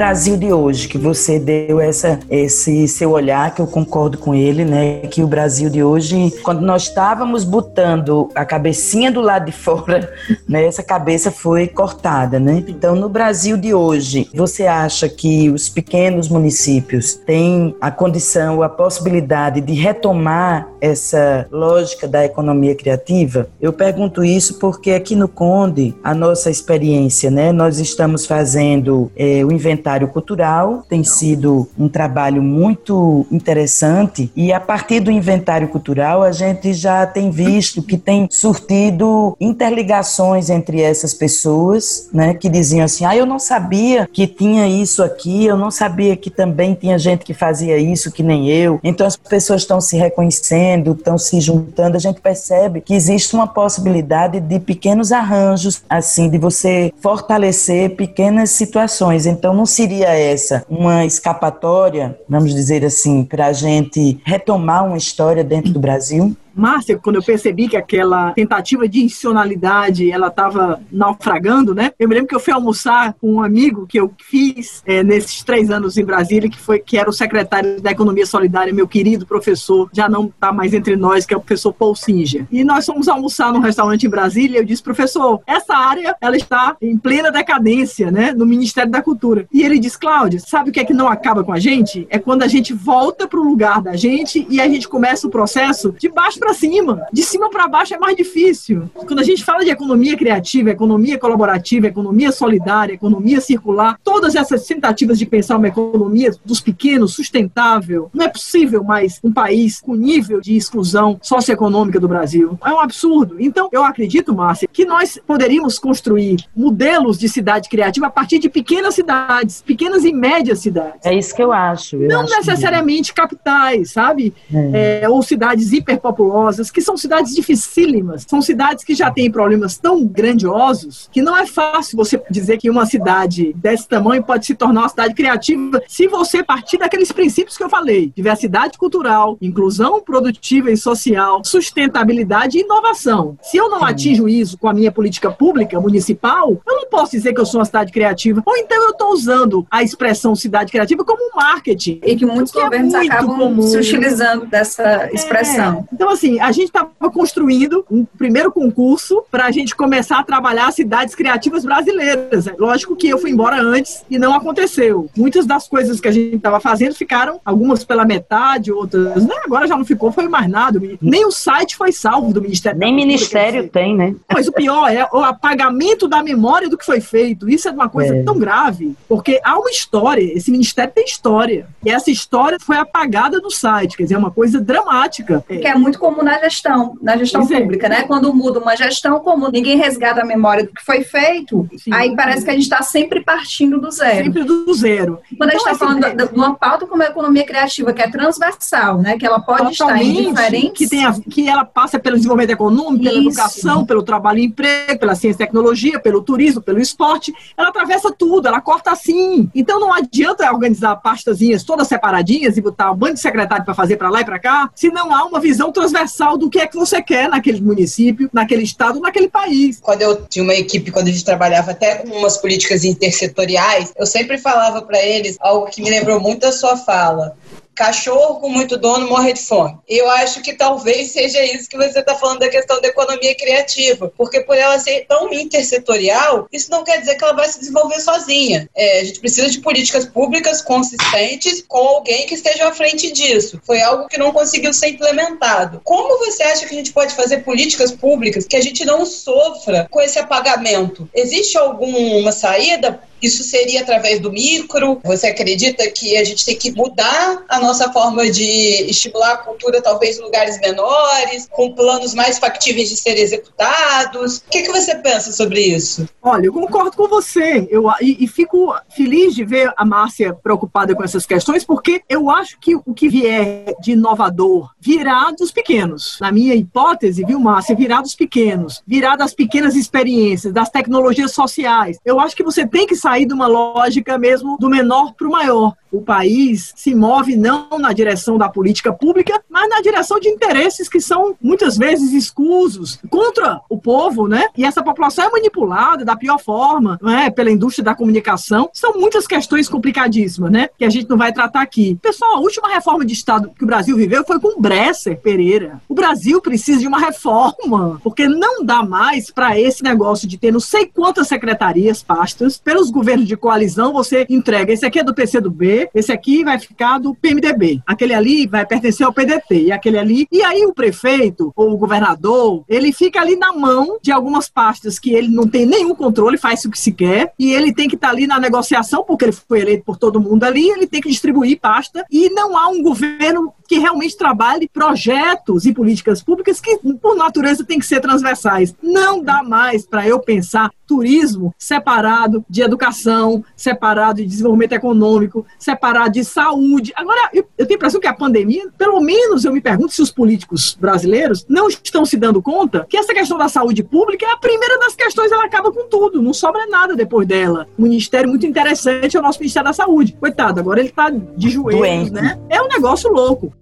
Brasil 0.00 0.38
de 0.38 0.50
hoje, 0.50 0.88
que 0.88 0.96
você 0.96 1.38
deu 1.38 1.78
essa, 1.78 2.18
esse 2.30 2.88
seu 2.88 3.10
olhar, 3.10 3.54
que 3.54 3.60
eu 3.60 3.66
concordo 3.66 4.16
com 4.16 4.34
ele, 4.34 4.64
né? 4.64 5.00
Que 5.00 5.22
o 5.22 5.26
Brasil 5.26 5.68
de 5.68 5.84
hoje, 5.84 6.32
quando 6.42 6.62
nós 6.62 6.84
estávamos 6.84 7.44
botando 7.44 8.30
a 8.34 8.42
cabecinha 8.46 9.12
do 9.12 9.20
lado 9.20 9.44
de 9.44 9.52
fora, 9.52 10.10
né? 10.48 10.64
Essa 10.64 10.82
cabeça 10.82 11.30
foi 11.30 11.68
cortada, 11.68 12.40
né? 12.40 12.64
Então, 12.66 12.96
no 12.96 13.10
Brasil 13.10 13.58
de 13.58 13.74
hoje, 13.74 14.26
você 14.34 14.66
acha 14.66 15.06
que 15.06 15.50
os 15.50 15.68
pequenos 15.68 16.30
municípios 16.30 17.12
têm 17.12 17.76
a 17.78 17.90
condição, 17.90 18.62
a 18.62 18.70
possibilidade 18.70 19.60
de 19.60 19.74
retomar 19.74 20.66
essa 20.80 21.46
lógica 21.52 22.08
da 22.08 22.24
economia 22.24 22.74
criativa? 22.74 23.48
Eu 23.60 23.70
pergunto 23.70 24.24
isso 24.24 24.58
porque 24.58 24.92
aqui 24.92 25.14
no 25.14 25.28
Conde, 25.28 25.94
a 26.02 26.14
nossa 26.14 26.48
experiência, 26.48 27.30
né? 27.30 27.52
Nós 27.52 27.78
estamos 27.78 28.24
fazendo 28.24 29.12
é, 29.14 29.44
o 29.44 29.52
inventário 29.52 29.89
cultural, 30.08 30.84
tem 30.88 31.02
sido 31.04 31.68
um 31.78 31.88
trabalho 31.88 32.42
muito 32.42 33.26
interessante 33.30 34.30
e 34.36 34.52
a 34.52 34.60
partir 34.60 35.00
do 35.00 35.10
inventário 35.10 35.68
cultural 35.68 36.22
a 36.22 36.32
gente 36.32 36.72
já 36.72 37.06
tem 37.06 37.30
visto 37.30 37.82
que 37.82 37.96
tem 37.96 38.28
surtido 38.30 39.36
interligações 39.40 40.50
entre 40.50 40.80
essas 40.80 41.14
pessoas, 41.14 42.08
né, 42.12 42.34
que 42.34 42.48
diziam 42.48 42.84
assim: 42.84 43.04
"Ah, 43.04 43.16
eu 43.16 43.26
não 43.26 43.38
sabia 43.38 44.08
que 44.12 44.26
tinha 44.26 44.66
isso 44.66 45.02
aqui, 45.02 45.46
eu 45.46 45.56
não 45.56 45.70
sabia 45.70 46.16
que 46.16 46.30
também 46.30 46.74
tinha 46.74 46.98
gente 46.98 47.24
que 47.24 47.34
fazia 47.34 47.76
isso 47.78 48.10
que 48.10 48.22
nem 48.22 48.48
eu". 48.50 48.80
Então 48.82 49.06
as 49.06 49.16
pessoas 49.16 49.62
estão 49.62 49.80
se 49.80 49.96
reconhecendo, 49.96 50.92
estão 50.92 51.18
se 51.18 51.40
juntando, 51.40 51.96
a 51.96 52.00
gente 52.00 52.20
percebe 52.20 52.80
que 52.80 52.94
existe 52.94 53.34
uma 53.34 53.46
possibilidade 53.46 54.40
de 54.40 54.58
pequenos 54.58 55.12
arranjos 55.12 55.82
assim 55.88 56.28
de 56.28 56.38
você 56.38 56.92
fortalecer 57.00 57.96
pequenas 57.96 58.50
situações. 58.50 59.26
Então 59.26 59.54
não 59.54 59.66
seria 59.80 60.08
essa 60.08 60.62
uma 60.68 61.06
escapatória, 61.06 62.18
vamos 62.28 62.54
dizer 62.54 62.84
assim, 62.84 63.24
para 63.24 63.46
a 63.46 63.52
gente 63.54 64.20
retomar 64.24 64.84
uma 64.84 64.98
história 64.98 65.42
dentro 65.42 65.72
do 65.72 65.80
Brasil? 65.80 66.36
Márcia, 66.60 66.98
quando 66.98 67.16
eu 67.16 67.22
percebi 67.22 67.68
que 67.68 67.76
aquela 67.76 68.32
tentativa 68.32 68.86
de 68.86 69.02
institucionalidade 69.02 70.10
ela 70.10 70.28
estava 70.28 70.80
naufragando, 70.92 71.74
né? 71.74 71.92
Eu 71.98 72.08
me 72.08 72.14
lembro 72.14 72.28
que 72.28 72.34
eu 72.34 72.40
fui 72.40 72.52
almoçar 72.52 73.14
com 73.20 73.34
um 73.34 73.42
amigo 73.42 73.86
que 73.86 73.98
eu 73.98 74.12
fiz 74.18 74.82
é, 74.86 75.02
nesses 75.02 75.42
três 75.42 75.70
anos 75.70 75.96
em 75.96 76.04
Brasília, 76.04 76.50
que 76.50 76.60
foi 76.60 76.78
que 76.78 76.98
era 76.98 77.08
o 77.08 77.12
secretário 77.12 77.80
da 77.80 77.90
Economia 77.90 78.26
Solidária, 78.26 78.72
meu 78.72 78.86
querido 78.86 79.26
professor, 79.26 79.88
já 79.92 80.08
não 80.08 80.26
está 80.26 80.52
mais 80.52 80.74
entre 80.74 80.96
nós, 80.96 81.24
que 81.24 81.32
é 81.32 81.36
o 81.36 81.40
professor 81.40 81.72
Paul 81.72 81.94
Singer. 81.94 82.46
E 82.50 82.62
nós 82.62 82.84
fomos 82.84 83.08
almoçar 83.08 83.52
num 83.52 83.60
restaurante 83.60 84.06
em 84.06 84.10
Brasília. 84.10 84.58
E 84.58 84.60
eu 84.60 84.64
disse, 84.64 84.82
professor, 84.82 85.40
essa 85.46 85.74
área 85.74 86.14
ela 86.20 86.36
está 86.36 86.76
em 86.80 86.96
plena 86.98 87.30
decadência, 87.30 88.10
né? 88.10 88.32
No 88.32 88.44
Ministério 88.44 88.90
da 88.90 89.02
Cultura. 89.02 89.46
E 89.52 89.62
ele 89.62 89.78
disse, 89.78 89.98
Cláudia, 89.98 90.40
sabe 90.40 90.70
o 90.70 90.72
que 90.72 90.80
é 90.80 90.84
que 90.84 90.92
não 90.92 91.08
acaba 91.08 91.42
com 91.42 91.52
a 91.52 91.58
gente? 91.58 92.06
É 92.10 92.18
quando 92.18 92.42
a 92.42 92.48
gente 92.48 92.74
volta 92.74 93.26
para 93.26 93.40
o 93.40 93.44
lugar 93.44 93.80
da 93.80 93.96
gente 93.96 94.46
e 94.50 94.60
a 94.60 94.68
gente 94.68 94.88
começa 94.88 95.26
o 95.26 95.30
processo 95.30 95.94
de 95.98 96.08
baixo 96.08 96.38
para 96.38 96.49
cima. 96.52 97.06
De 97.12 97.22
cima 97.22 97.50
para 97.50 97.68
baixo 97.68 97.94
é 97.94 97.98
mais 97.98 98.16
difícil. 98.16 98.90
Quando 98.94 99.20
a 99.20 99.24
gente 99.24 99.44
fala 99.44 99.64
de 99.64 99.70
economia 99.70 100.16
criativa, 100.16 100.70
economia 100.70 101.18
colaborativa, 101.18 101.86
economia 101.86 102.32
solidária, 102.32 102.94
economia 102.94 103.40
circular, 103.40 103.98
todas 104.02 104.34
essas 104.34 104.64
tentativas 104.66 105.18
de 105.18 105.26
pensar 105.26 105.56
uma 105.56 105.68
economia 105.68 106.32
dos 106.44 106.60
pequenos, 106.60 107.14
sustentável, 107.14 108.10
não 108.12 108.24
é 108.24 108.28
possível 108.28 108.82
mais 108.82 109.20
um 109.22 109.32
país 109.32 109.80
com 109.80 109.94
nível 109.94 110.40
de 110.40 110.56
exclusão 110.56 111.18
socioeconômica 111.22 112.00
do 112.00 112.08
Brasil. 112.08 112.58
É 112.64 112.70
um 112.70 112.80
absurdo. 112.80 113.36
Então, 113.38 113.68
eu 113.72 113.84
acredito, 113.84 114.34
Márcia, 114.34 114.68
que 114.72 114.84
nós 114.84 115.18
poderíamos 115.26 115.78
construir 115.78 116.36
modelos 116.56 117.18
de 117.18 117.28
cidade 117.28 117.68
criativa 117.68 118.06
a 118.06 118.10
partir 118.10 118.38
de 118.38 118.48
pequenas 118.48 118.94
cidades, 118.94 119.62
pequenas 119.62 120.04
e 120.04 120.12
médias 120.12 120.60
cidades. 120.60 121.00
É 121.04 121.14
isso 121.14 121.34
que 121.34 121.42
eu 121.42 121.52
acho. 121.52 121.96
Eu 121.96 122.08
não 122.08 122.22
acho 122.22 122.36
necessariamente 122.36 123.12
que... 123.12 123.20
capitais, 123.20 123.92
sabe? 123.92 124.32
É. 124.52 125.00
É, 125.02 125.08
ou 125.08 125.22
cidades 125.22 125.72
hiperpopulares 125.72 126.39
que 126.72 126.80
são 126.80 126.96
cidades 126.96 127.34
dificílimas, 127.34 128.26
são 128.28 128.40
cidades 128.40 128.84
que 128.84 128.94
já 128.94 129.10
têm 129.10 129.30
problemas 129.30 129.78
tão 129.78 130.06
grandiosos 130.06 131.08
que 131.12 131.22
não 131.22 131.36
é 131.36 131.46
fácil 131.46 131.96
você 131.96 132.20
dizer 132.30 132.58
que 132.58 132.70
uma 132.70 132.86
cidade 132.86 133.52
desse 133.54 133.88
tamanho 133.88 134.22
pode 134.22 134.46
se 134.46 134.54
tornar 134.54 134.82
uma 134.82 134.88
cidade 134.88 135.14
criativa 135.14 135.82
se 135.88 136.06
você 136.06 136.42
partir 136.42 136.78
daqueles 136.78 137.12
princípios 137.12 137.56
que 137.56 137.64
eu 137.64 137.70
falei: 137.70 138.12
diversidade 138.14 138.78
cultural, 138.78 139.36
inclusão 139.40 140.00
produtiva 140.00 140.70
e 140.70 140.76
social, 140.76 141.42
sustentabilidade 141.44 142.58
e 142.58 142.62
inovação. 142.62 143.36
Se 143.42 143.56
eu 143.56 143.70
não 143.70 143.84
atinjo 143.84 144.28
isso 144.28 144.58
com 144.58 144.68
a 144.68 144.74
minha 144.74 144.92
política 144.92 145.30
pública 145.30 145.80
municipal, 145.80 146.60
eu 146.66 146.76
não 146.76 146.88
posso 146.88 147.12
dizer 147.12 147.32
que 147.32 147.40
eu 147.40 147.46
sou 147.46 147.60
uma 147.60 147.64
cidade 147.64 147.92
criativa. 147.92 148.42
Ou 148.44 148.56
então 148.56 148.82
eu 148.82 148.90
estou 148.90 149.12
usando 149.12 149.66
a 149.70 149.82
expressão 149.82 150.34
cidade 150.34 150.72
criativa 150.72 151.04
como 151.04 151.22
um 151.22 151.36
marketing. 151.36 152.00
E 152.04 152.16
que 152.16 152.26
muitos 152.26 152.52
que 152.52 152.58
é 152.58 152.64
governos 152.64 152.94
é 152.94 152.98
acabam 153.06 153.38
comum. 153.38 153.62
se 153.62 153.76
utilizando 153.76 154.46
dessa 154.46 155.08
expressão. 155.12 155.86
É. 155.90 155.94
Então, 155.94 156.10
assim, 156.10 156.19
a 156.40 156.52
gente 156.52 156.66
estava 156.66 156.90
construindo 157.12 157.84
um 157.90 158.04
primeiro 158.04 158.50
concurso 158.52 159.22
para 159.30 159.46
a 159.46 159.50
gente 159.50 159.74
começar 159.74 160.18
a 160.18 160.24
trabalhar 160.24 160.70
cidades 160.72 161.14
criativas 161.14 161.64
brasileiras. 161.64 162.46
É 162.46 162.54
lógico 162.58 162.96
que 162.96 163.08
eu 163.08 163.18
fui 163.18 163.30
embora 163.30 163.60
antes 163.60 164.04
e 164.10 164.18
não 164.18 164.34
aconteceu. 164.34 165.08
Muitas 165.16 165.46
das 165.46 165.68
coisas 165.68 166.00
que 166.00 166.08
a 166.08 166.12
gente 166.12 166.36
estava 166.36 166.60
fazendo 166.60 166.94
ficaram, 166.94 167.40
algumas 167.44 167.84
pela 167.84 168.04
metade, 168.04 168.72
outras. 168.72 169.24
Né? 169.24 169.34
Agora 169.44 169.66
já 169.66 169.76
não 169.76 169.84
ficou, 169.84 170.12
foi 170.12 170.28
mais 170.28 170.48
nada. 170.48 170.80
Nem 171.00 171.24
o 171.24 171.30
site 171.30 171.76
foi 171.76 171.92
salvo 171.92 172.32
do 172.32 172.42
Ministério. 172.42 172.78
Nem 172.78 172.94
Ministério 172.94 173.68
tem, 173.68 173.96
né? 173.96 174.14
Mas 174.32 174.48
o 174.48 174.52
pior 174.52 174.90
é 174.90 175.08
o 175.12 175.18
apagamento 175.18 176.06
da 176.08 176.22
memória 176.22 176.68
do 176.68 176.76
que 176.76 176.84
foi 176.84 177.00
feito. 177.00 177.48
Isso 177.48 177.68
é 177.68 177.70
uma 177.70 177.88
coisa 177.88 178.16
é. 178.16 178.22
tão 178.22 178.38
grave, 178.38 178.94
porque 179.08 179.40
há 179.44 179.58
uma 179.58 179.70
história. 179.70 180.22
Esse 180.22 180.50
Ministério 180.50 180.92
tem 180.94 181.04
história. 181.04 181.66
E 181.84 181.90
essa 181.90 182.10
história 182.10 182.58
foi 182.60 182.76
apagada 182.76 183.38
no 183.38 183.50
site. 183.50 183.96
Quer 183.96 184.04
dizer, 184.04 184.14
é 184.14 184.18
uma 184.18 184.30
coisa 184.30 184.60
dramática. 184.60 185.44
Que 185.46 185.66
é 185.66 185.74
muito 185.74 185.98
comum 186.10 186.22
na 186.22 186.38
gestão, 186.38 186.96
na 187.00 187.16
gestão 187.16 187.42
é. 187.42 187.60
pública, 187.60 187.86
é. 187.86 187.90
né? 187.90 188.02
Quando 188.02 188.32
muda 188.34 188.58
uma 188.58 188.76
gestão 188.76 189.20
comum, 189.20 189.50
ninguém 189.50 189.76
resgata 189.76 190.22
a 190.22 190.24
memória 190.24 190.64
do 190.64 190.72
que 190.72 190.84
foi 190.84 191.02
feito, 191.02 191.68
Sim. 191.78 191.92
aí 191.92 192.14
parece 192.14 192.44
que 192.44 192.50
a 192.50 192.52
gente 192.52 192.64
está 192.64 192.82
sempre 192.82 193.22
partindo 193.22 193.80
do 193.80 193.90
zero. 193.90 194.24
Sempre 194.24 194.44
do 194.44 194.74
zero. 194.74 195.20
Quando 195.38 195.48
então, 195.48 195.48
a 195.48 195.50
gente 195.50 195.60
está 195.60 195.72
então, 195.72 195.88
falando 195.88 196.28
de 196.28 196.34
uma 196.34 196.54
pauta 196.54 196.86
como 196.86 197.02
a 197.02 197.06
economia 197.06 197.44
criativa, 197.44 197.92
que 197.92 198.02
é 198.02 198.10
transversal, 198.10 198.98
né? 198.98 199.16
Que 199.16 199.26
ela 199.26 199.40
pode 199.40 199.72
estar 199.72 199.96
em 200.02 200.28
diferentes... 200.28 200.70
Que, 200.72 200.88
tem 200.88 201.04
a, 201.04 201.12
que 201.12 201.48
ela 201.48 201.64
passa 201.64 201.98
pelo 201.98 202.16
desenvolvimento 202.16 202.50
econômico, 202.50 203.04
pela 203.04 203.18
Isso. 203.18 203.28
educação, 203.28 203.84
pelo 203.84 204.02
trabalho 204.02 204.40
e 204.40 204.44
emprego, 204.44 204.98
pela 204.98 205.14
ciência 205.14 205.42
e 205.42 205.46
tecnologia, 205.46 206.00
pelo 206.00 206.22
turismo, 206.22 206.60
pelo 206.60 206.80
esporte. 206.80 207.32
Ela 207.56 207.68
atravessa 207.68 208.12
tudo, 208.12 208.48
ela 208.48 208.60
corta 208.60 208.90
assim. 208.90 209.48
Então 209.54 209.78
não 209.78 209.92
adianta 209.92 210.50
organizar 210.50 210.96
pastazinhas 210.96 211.62
todas 211.62 211.88
separadinhas 211.88 212.56
e 212.56 212.60
botar 212.60 212.90
um 212.90 212.96
bando 212.96 213.14
de 213.14 213.20
secretário 213.20 213.64
para 213.64 213.74
fazer 213.74 213.96
para 213.96 214.10
lá 214.10 214.20
e 214.20 214.24
para 214.24 214.38
cá, 214.38 214.70
se 214.74 214.90
não 214.90 215.14
há 215.14 215.24
uma 215.24 215.40
visão 215.40 215.70
transversal 215.70 215.99
do 216.38 216.50
que 216.50 216.58
é 216.58 216.66
que 216.66 216.76
você 216.76 217.02
quer 217.02 217.28
naquele 217.28 217.60
município, 217.60 218.28
naquele 218.32 218.62
estado, 218.62 219.00
naquele 219.00 219.28
país. 219.28 219.78
Quando 219.80 220.02
eu 220.02 220.24
tinha 220.26 220.42
uma 220.42 220.54
equipe, 220.54 220.90
quando 220.90 221.08
a 221.08 221.10
gente 221.10 221.24
trabalhava 221.24 221.70
até 221.70 221.96
com 221.96 222.08
umas 222.16 222.36
políticas 222.36 222.84
intersetoriais, 222.84 223.92
eu 223.96 224.06
sempre 224.06 224.38
falava 224.38 224.82
para 224.82 225.02
eles 225.02 225.36
algo 225.40 225.66
que 225.66 225.82
me 225.82 225.90
lembrou 225.90 226.20
muito 226.20 226.40
da 226.40 226.52
sua 226.52 226.76
fala 226.76 227.36
cachorro 227.74 228.40
com 228.40 228.48
muito 228.48 228.76
dono 228.76 229.08
morre 229.08 229.32
de 229.32 229.40
fome. 229.40 229.78
Eu 229.88 230.10
acho 230.10 230.42
que 230.42 230.52
talvez 230.52 231.12
seja 231.12 231.42
isso 231.44 231.68
que 231.68 231.76
você 231.76 232.00
está 232.00 232.14
falando 232.14 232.40
da 232.40 232.48
questão 232.48 232.80
da 232.80 232.88
economia 232.88 233.34
criativa, 233.34 234.12
porque 234.16 234.40
por 234.40 234.56
ela 234.56 234.78
ser 234.78 235.06
tão 235.06 235.32
intersetorial, 235.32 236.46
isso 236.52 236.70
não 236.70 236.84
quer 236.84 236.98
dizer 236.98 237.16
que 237.16 237.24
ela 237.24 237.32
vai 237.32 237.48
se 237.48 237.58
desenvolver 237.58 238.00
sozinha. 238.00 238.68
É, 238.74 239.00
a 239.00 239.04
gente 239.04 239.20
precisa 239.20 239.50
de 239.50 239.60
políticas 239.60 240.04
públicas 240.04 240.62
consistentes 240.62 241.64
com 241.66 241.78
alguém 241.78 242.26
que 242.26 242.34
esteja 242.34 242.68
à 242.68 242.72
frente 242.72 243.10
disso. 243.12 243.60
Foi 243.64 243.80
algo 243.80 244.08
que 244.08 244.18
não 244.18 244.32
conseguiu 244.32 244.72
ser 244.72 244.88
implementado. 244.88 245.80
Como 245.84 246.18
você 246.18 246.42
acha 246.42 246.66
que 246.66 246.74
a 246.74 246.78
gente 246.78 246.92
pode 246.92 247.14
fazer 247.14 247.38
políticas 247.38 247.92
públicas 247.92 248.46
que 248.46 248.56
a 248.56 248.60
gente 248.60 248.84
não 248.84 249.06
sofra 249.06 249.88
com 249.90 250.00
esse 250.00 250.18
apagamento? 250.18 251.08
Existe 251.14 251.56
alguma 251.56 252.32
saída? 252.32 253.00
Isso 253.22 253.42
seria 253.42 253.82
através 253.82 254.20
do 254.20 254.32
micro? 254.32 255.00
Você 255.04 255.26
acredita 255.26 255.88
que 255.90 256.16
a 256.16 256.24
gente 256.24 256.44
tem 256.44 256.56
que 256.56 256.70
mudar 256.72 257.44
a 257.48 257.60
nossa 257.60 257.92
forma 257.92 258.30
de 258.30 258.44
estimular 258.88 259.32
a 259.32 259.36
cultura, 259.36 259.82
talvez 259.82 260.18
em 260.18 260.22
lugares 260.22 260.58
menores, 260.60 261.46
com 261.50 261.72
planos 261.72 262.14
mais 262.14 262.38
factíveis 262.38 262.88
de 262.88 262.96
serem 262.96 263.22
executados? 263.22 264.38
O 264.38 264.42
que, 264.50 264.62
que 264.62 264.72
você 264.72 264.94
pensa 264.96 265.32
sobre 265.32 265.60
isso? 265.60 266.08
Olha, 266.22 266.46
eu 266.46 266.52
concordo 266.52 266.96
com 266.96 267.08
você. 267.08 267.68
Eu, 267.70 267.84
e, 268.00 268.24
e 268.24 268.26
fico 268.26 268.74
feliz 268.88 269.34
de 269.34 269.44
ver 269.44 269.72
a 269.76 269.84
Márcia 269.84 270.32
preocupada 270.32 270.94
com 270.94 271.04
essas 271.04 271.26
questões, 271.26 271.64
porque 271.64 272.02
eu 272.08 272.30
acho 272.30 272.58
que 272.58 272.74
o 272.74 272.94
que 272.94 273.08
vier 273.08 273.74
de 273.80 273.92
inovador 273.92 274.70
virá 274.80 275.30
dos 275.38 275.52
pequenos. 275.52 276.18
Na 276.20 276.32
minha 276.32 276.54
hipótese, 276.54 277.24
viu, 277.24 277.38
Márcia, 277.38 277.76
virá 277.76 278.00
dos 278.00 278.14
pequenos, 278.14 278.82
virá 278.86 279.14
das 279.14 279.34
pequenas 279.34 279.74
experiências, 279.74 280.52
das 280.52 280.70
tecnologias 280.70 281.32
sociais. 281.32 281.98
Eu 282.04 282.18
acho 282.18 282.34
que 282.34 282.42
você 282.42 282.66
tem 282.66 282.86
que 282.86 282.96
saber 282.96 283.09
sair 283.10 283.26
de 283.26 283.34
uma 283.34 283.48
lógica 283.48 284.16
mesmo 284.16 284.56
do 284.58 284.70
menor 284.70 285.14
para 285.14 285.26
o 285.26 285.30
maior. 285.30 285.74
O 285.90 286.00
país 286.00 286.72
se 286.76 286.94
move 286.94 287.36
não 287.36 287.68
na 287.78 287.92
direção 287.92 288.38
da 288.38 288.48
política 288.48 288.92
pública, 288.92 289.42
mas 289.48 289.68
na 289.68 289.80
direção 289.80 290.20
de 290.20 290.28
interesses 290.28 290.88
que 290.88 291.00
são 291.00 291.34
muitas 291.40 291.76
vezes 291.76 292.12
escusos 292.12 292.98
contra 293.08 293.60
o 293.68 293.78
povo, 293.78 294.28
né? 294.28 294.46
E 294.56 294.64
essa 294.64 294.82
população 294.82 295.26
é 295.26 295.30
manipulada 295.30 296.04
da 296.04 296.16
pior 296.16 296.38
forma, 296.38 296.98
não 297.00 297.10
é? 297.10 297.30
Pela 297.30 297.50
indústria 297.50 297.84
da 297.84 297.94
comunicação. 297.94 298.70
São 298.72 298.94
muitas 298.94 299.26
questões 299.26 299.68
complicadíssimas, 299.68 300.50
né? 300.50 300.68
Que 300.78 300.84
a 300.84 300.90
gente 300.90 301.08
não 301.08 301.16
vai 301.16 301.32
tratar 301.32 301.62
aqui. 301.62 301.98
Pessoal, 302.00 302.36
a 302.36 302.40
última 302.40 302.68
reforma 302.68 303.04
de 303.04 303.12
Estado 303.12 303.50
que 303.56 303.64
o 303.64 303.66
Brasil 303.66 303.96
viveu 303.96 304.24
foi 304.24 304.38
com 304.38 304.60
Bresser 304.60 305.18
Pereira. 305.20 305.80
O 305.88 305.94
Brasil 305.94 306.40
precisa 306.40 306.80
de 306.80 306.86
uma 306.86 306.98
reforma, 306.98 308.00
porque 308.02 308.28
não 308.28 308.64
dá 308.64 308.82
mais 308.82 309.30
para 309.30 309.58
esse 309.58 309.82
negócio 309.82 310.28
de 310.28 310.38
ter 310.38 310.52
não 310.52 310.60
sei 310.60 310.86
quantas 310.86 311.28
secretarias, 311.28 312.02
pastas, 312.02 312.58
pelos 312.58 312.90
governo 312.90 313.24
de 313.24 313.36
coalizão, 313.36 313.92
você 313.92 314.26
entrega. 314.28 314.72
Esse 314.72 314.86
aqui 314.86 314.98
é 314.98 315.04
do 315.04 315.14
PCdoB, 315.14 315.79
esse 315.94 316.12
aqui 316.12 316.44
vai 316.44 316.58
ficar 316.58 316.98
do 316.98 317.14
PMDB, 317.14 317.80
aquele 317.86 318.14
ali 318.14 318.46
vai 318.46 318.66
pertencer 318.66 319.06
ao 319.06 319.12
PDT, 319.12 319.64
e 319.64 319.72
aquele 319.72 319.98
ali. 319.98 320.26
E 320.30 320.42
aí 320.42 320.64
o 320.66 320.74
prefeito 320.74 321.52
ou 321.54 321.72
o 321.72 321.76
governador, 321.76 322.64
ele 322.68 322.92
fica 322.92 323.20
ali 323.20 323.36
na 323.36 323.52
mão 323.52 323.98
de 324.02 324.12
algumas 324.12 324.48
pastas 324.48 324.98
que 324.98 325.12
ele 325.12 325.28
não 325.28 325.46
tem 325.46 325.66
nenhum 325.66 325.94
controle, 325.94 326.36
faz 326.38 326.64
o 326.64 326.70
que 326.70 326.78
se 326.78 326.92
quer, 326.92 327.32
e 327.38 327.52
ele 327.52 327.72
tem 327.72 327.88
que 327.88 327.94
estar 327.94 328.08
tá 328.08 328.12
ali 328.12 328.26
na 328.26 328.38
negociação, 328.38 329.04
porque 329.04 329.24
ele 329.24 329.32
foi 329.32 329.60
eleito 329.60 329.84
por 329.84 329.96
todo 329.96 330.20
mundo 330.20 330.44
ali, 330.44 330.68
ele 330.68 330.86
tem 330.86 331.00
que 331.00 331.08
distribuir 331.08 331.60
pasta, 331.60 332.04
e 332.10 332.28
não 332.30 332.56
há 332.56 332.68
um 332.68 332.82
governo 332.82 333.52
que 333.70 333.78
realmente 333.78 334.16
trabalhe 334.16 334.68
projetos 334.68 335.64
e 335.64 335.72
políticas 335.72 336.20
públicas 336.22 336.60
que, 336.60 336.76
por 337.00 337.14
natureza, 337.14 337.64
têm 337.64 337.78
que 337.78 337.86
ser 337.86 338.00
transversais. 338.00 338.74
Não 338.82 339.22
dá 339.22 339.44
mais 339.44 339.86
para 339.86 340.06
eu 340.08 340.18
pensar 340.18 340.70
turismo 340.88 341.54
separado 341.56 342.44
de 342.50 342.62
educação, 342.62 343.44
separado 343.56 344.20
de 344.20 344.26
desenvolvimento 344.26 344.72
econômico, 344.72 345.46
separado 345.56 345.69
de 346.10 346.24
saúde. 346.24 346.92
Agora, 346.96 347.30
eu, 347.32 347.46
eu 347.56 347.66
tenho 347.66 347.76
a 347.76 347.78
impressão 347.78 348.00
que 348.00 348.06
a 348.06 348.14
pandemia, 348.14 348.68
pelo 348.76 349.00
menos 349.00 349.44
eu 349.44 349.52
me 349.52 349.60
pergunto 349.60 349.92
se 349.92 350.02
os 350.02 350.10
políticos 350.10 350.76
brasileiros 350.78 351.46
não 351.48 351.68
estão 351.68 352.04
se 352.04 352.16
dando 352.16 352.42
conta 352.42 352.86
que 352.88 352.96
essa 352.96 353.12
questão 353.12 353.38
da 353.38 353.48
saúde 353.48 353.82
pública 353.82 354.26
é 354.26 354.32
a 354.32 354.36
primeira 354.36 354.78
das 354.78 354.94
questões, 354.94 355.32
ela 355.32 355.44
acaba 355.44 355.72
com 355.72 355.88
tudo, 355.88 356.22
não 356.22 356.32
sobra 356.32 356.66
nada 356.66 356.94
depois 356.94 357.26
dela. 357.26 357.66
Um 357.78 357.84
ministério 357.84 358.28
muito 358.28 358.46
interessante 358.46 359.16
é 359.16 359.20
o 359.20 359.22
nosso 359.22 359.38
Ministério 359.38 359.68
da 359.68 359.72
Saúde. 359.72 360.16
Coitado, 360.18 360.60
agora 360.60 360.80
ele 360.80 360.88
está 360.88 361.10
de 361.10 361.50
joelhos, 361.50 361.80
Doente. 361.80 362.12
né? 362.12 362.38
É 362.48 362.60
um 362.62 362.68
negócio 362.68 363.10
louco. 363.10 363.52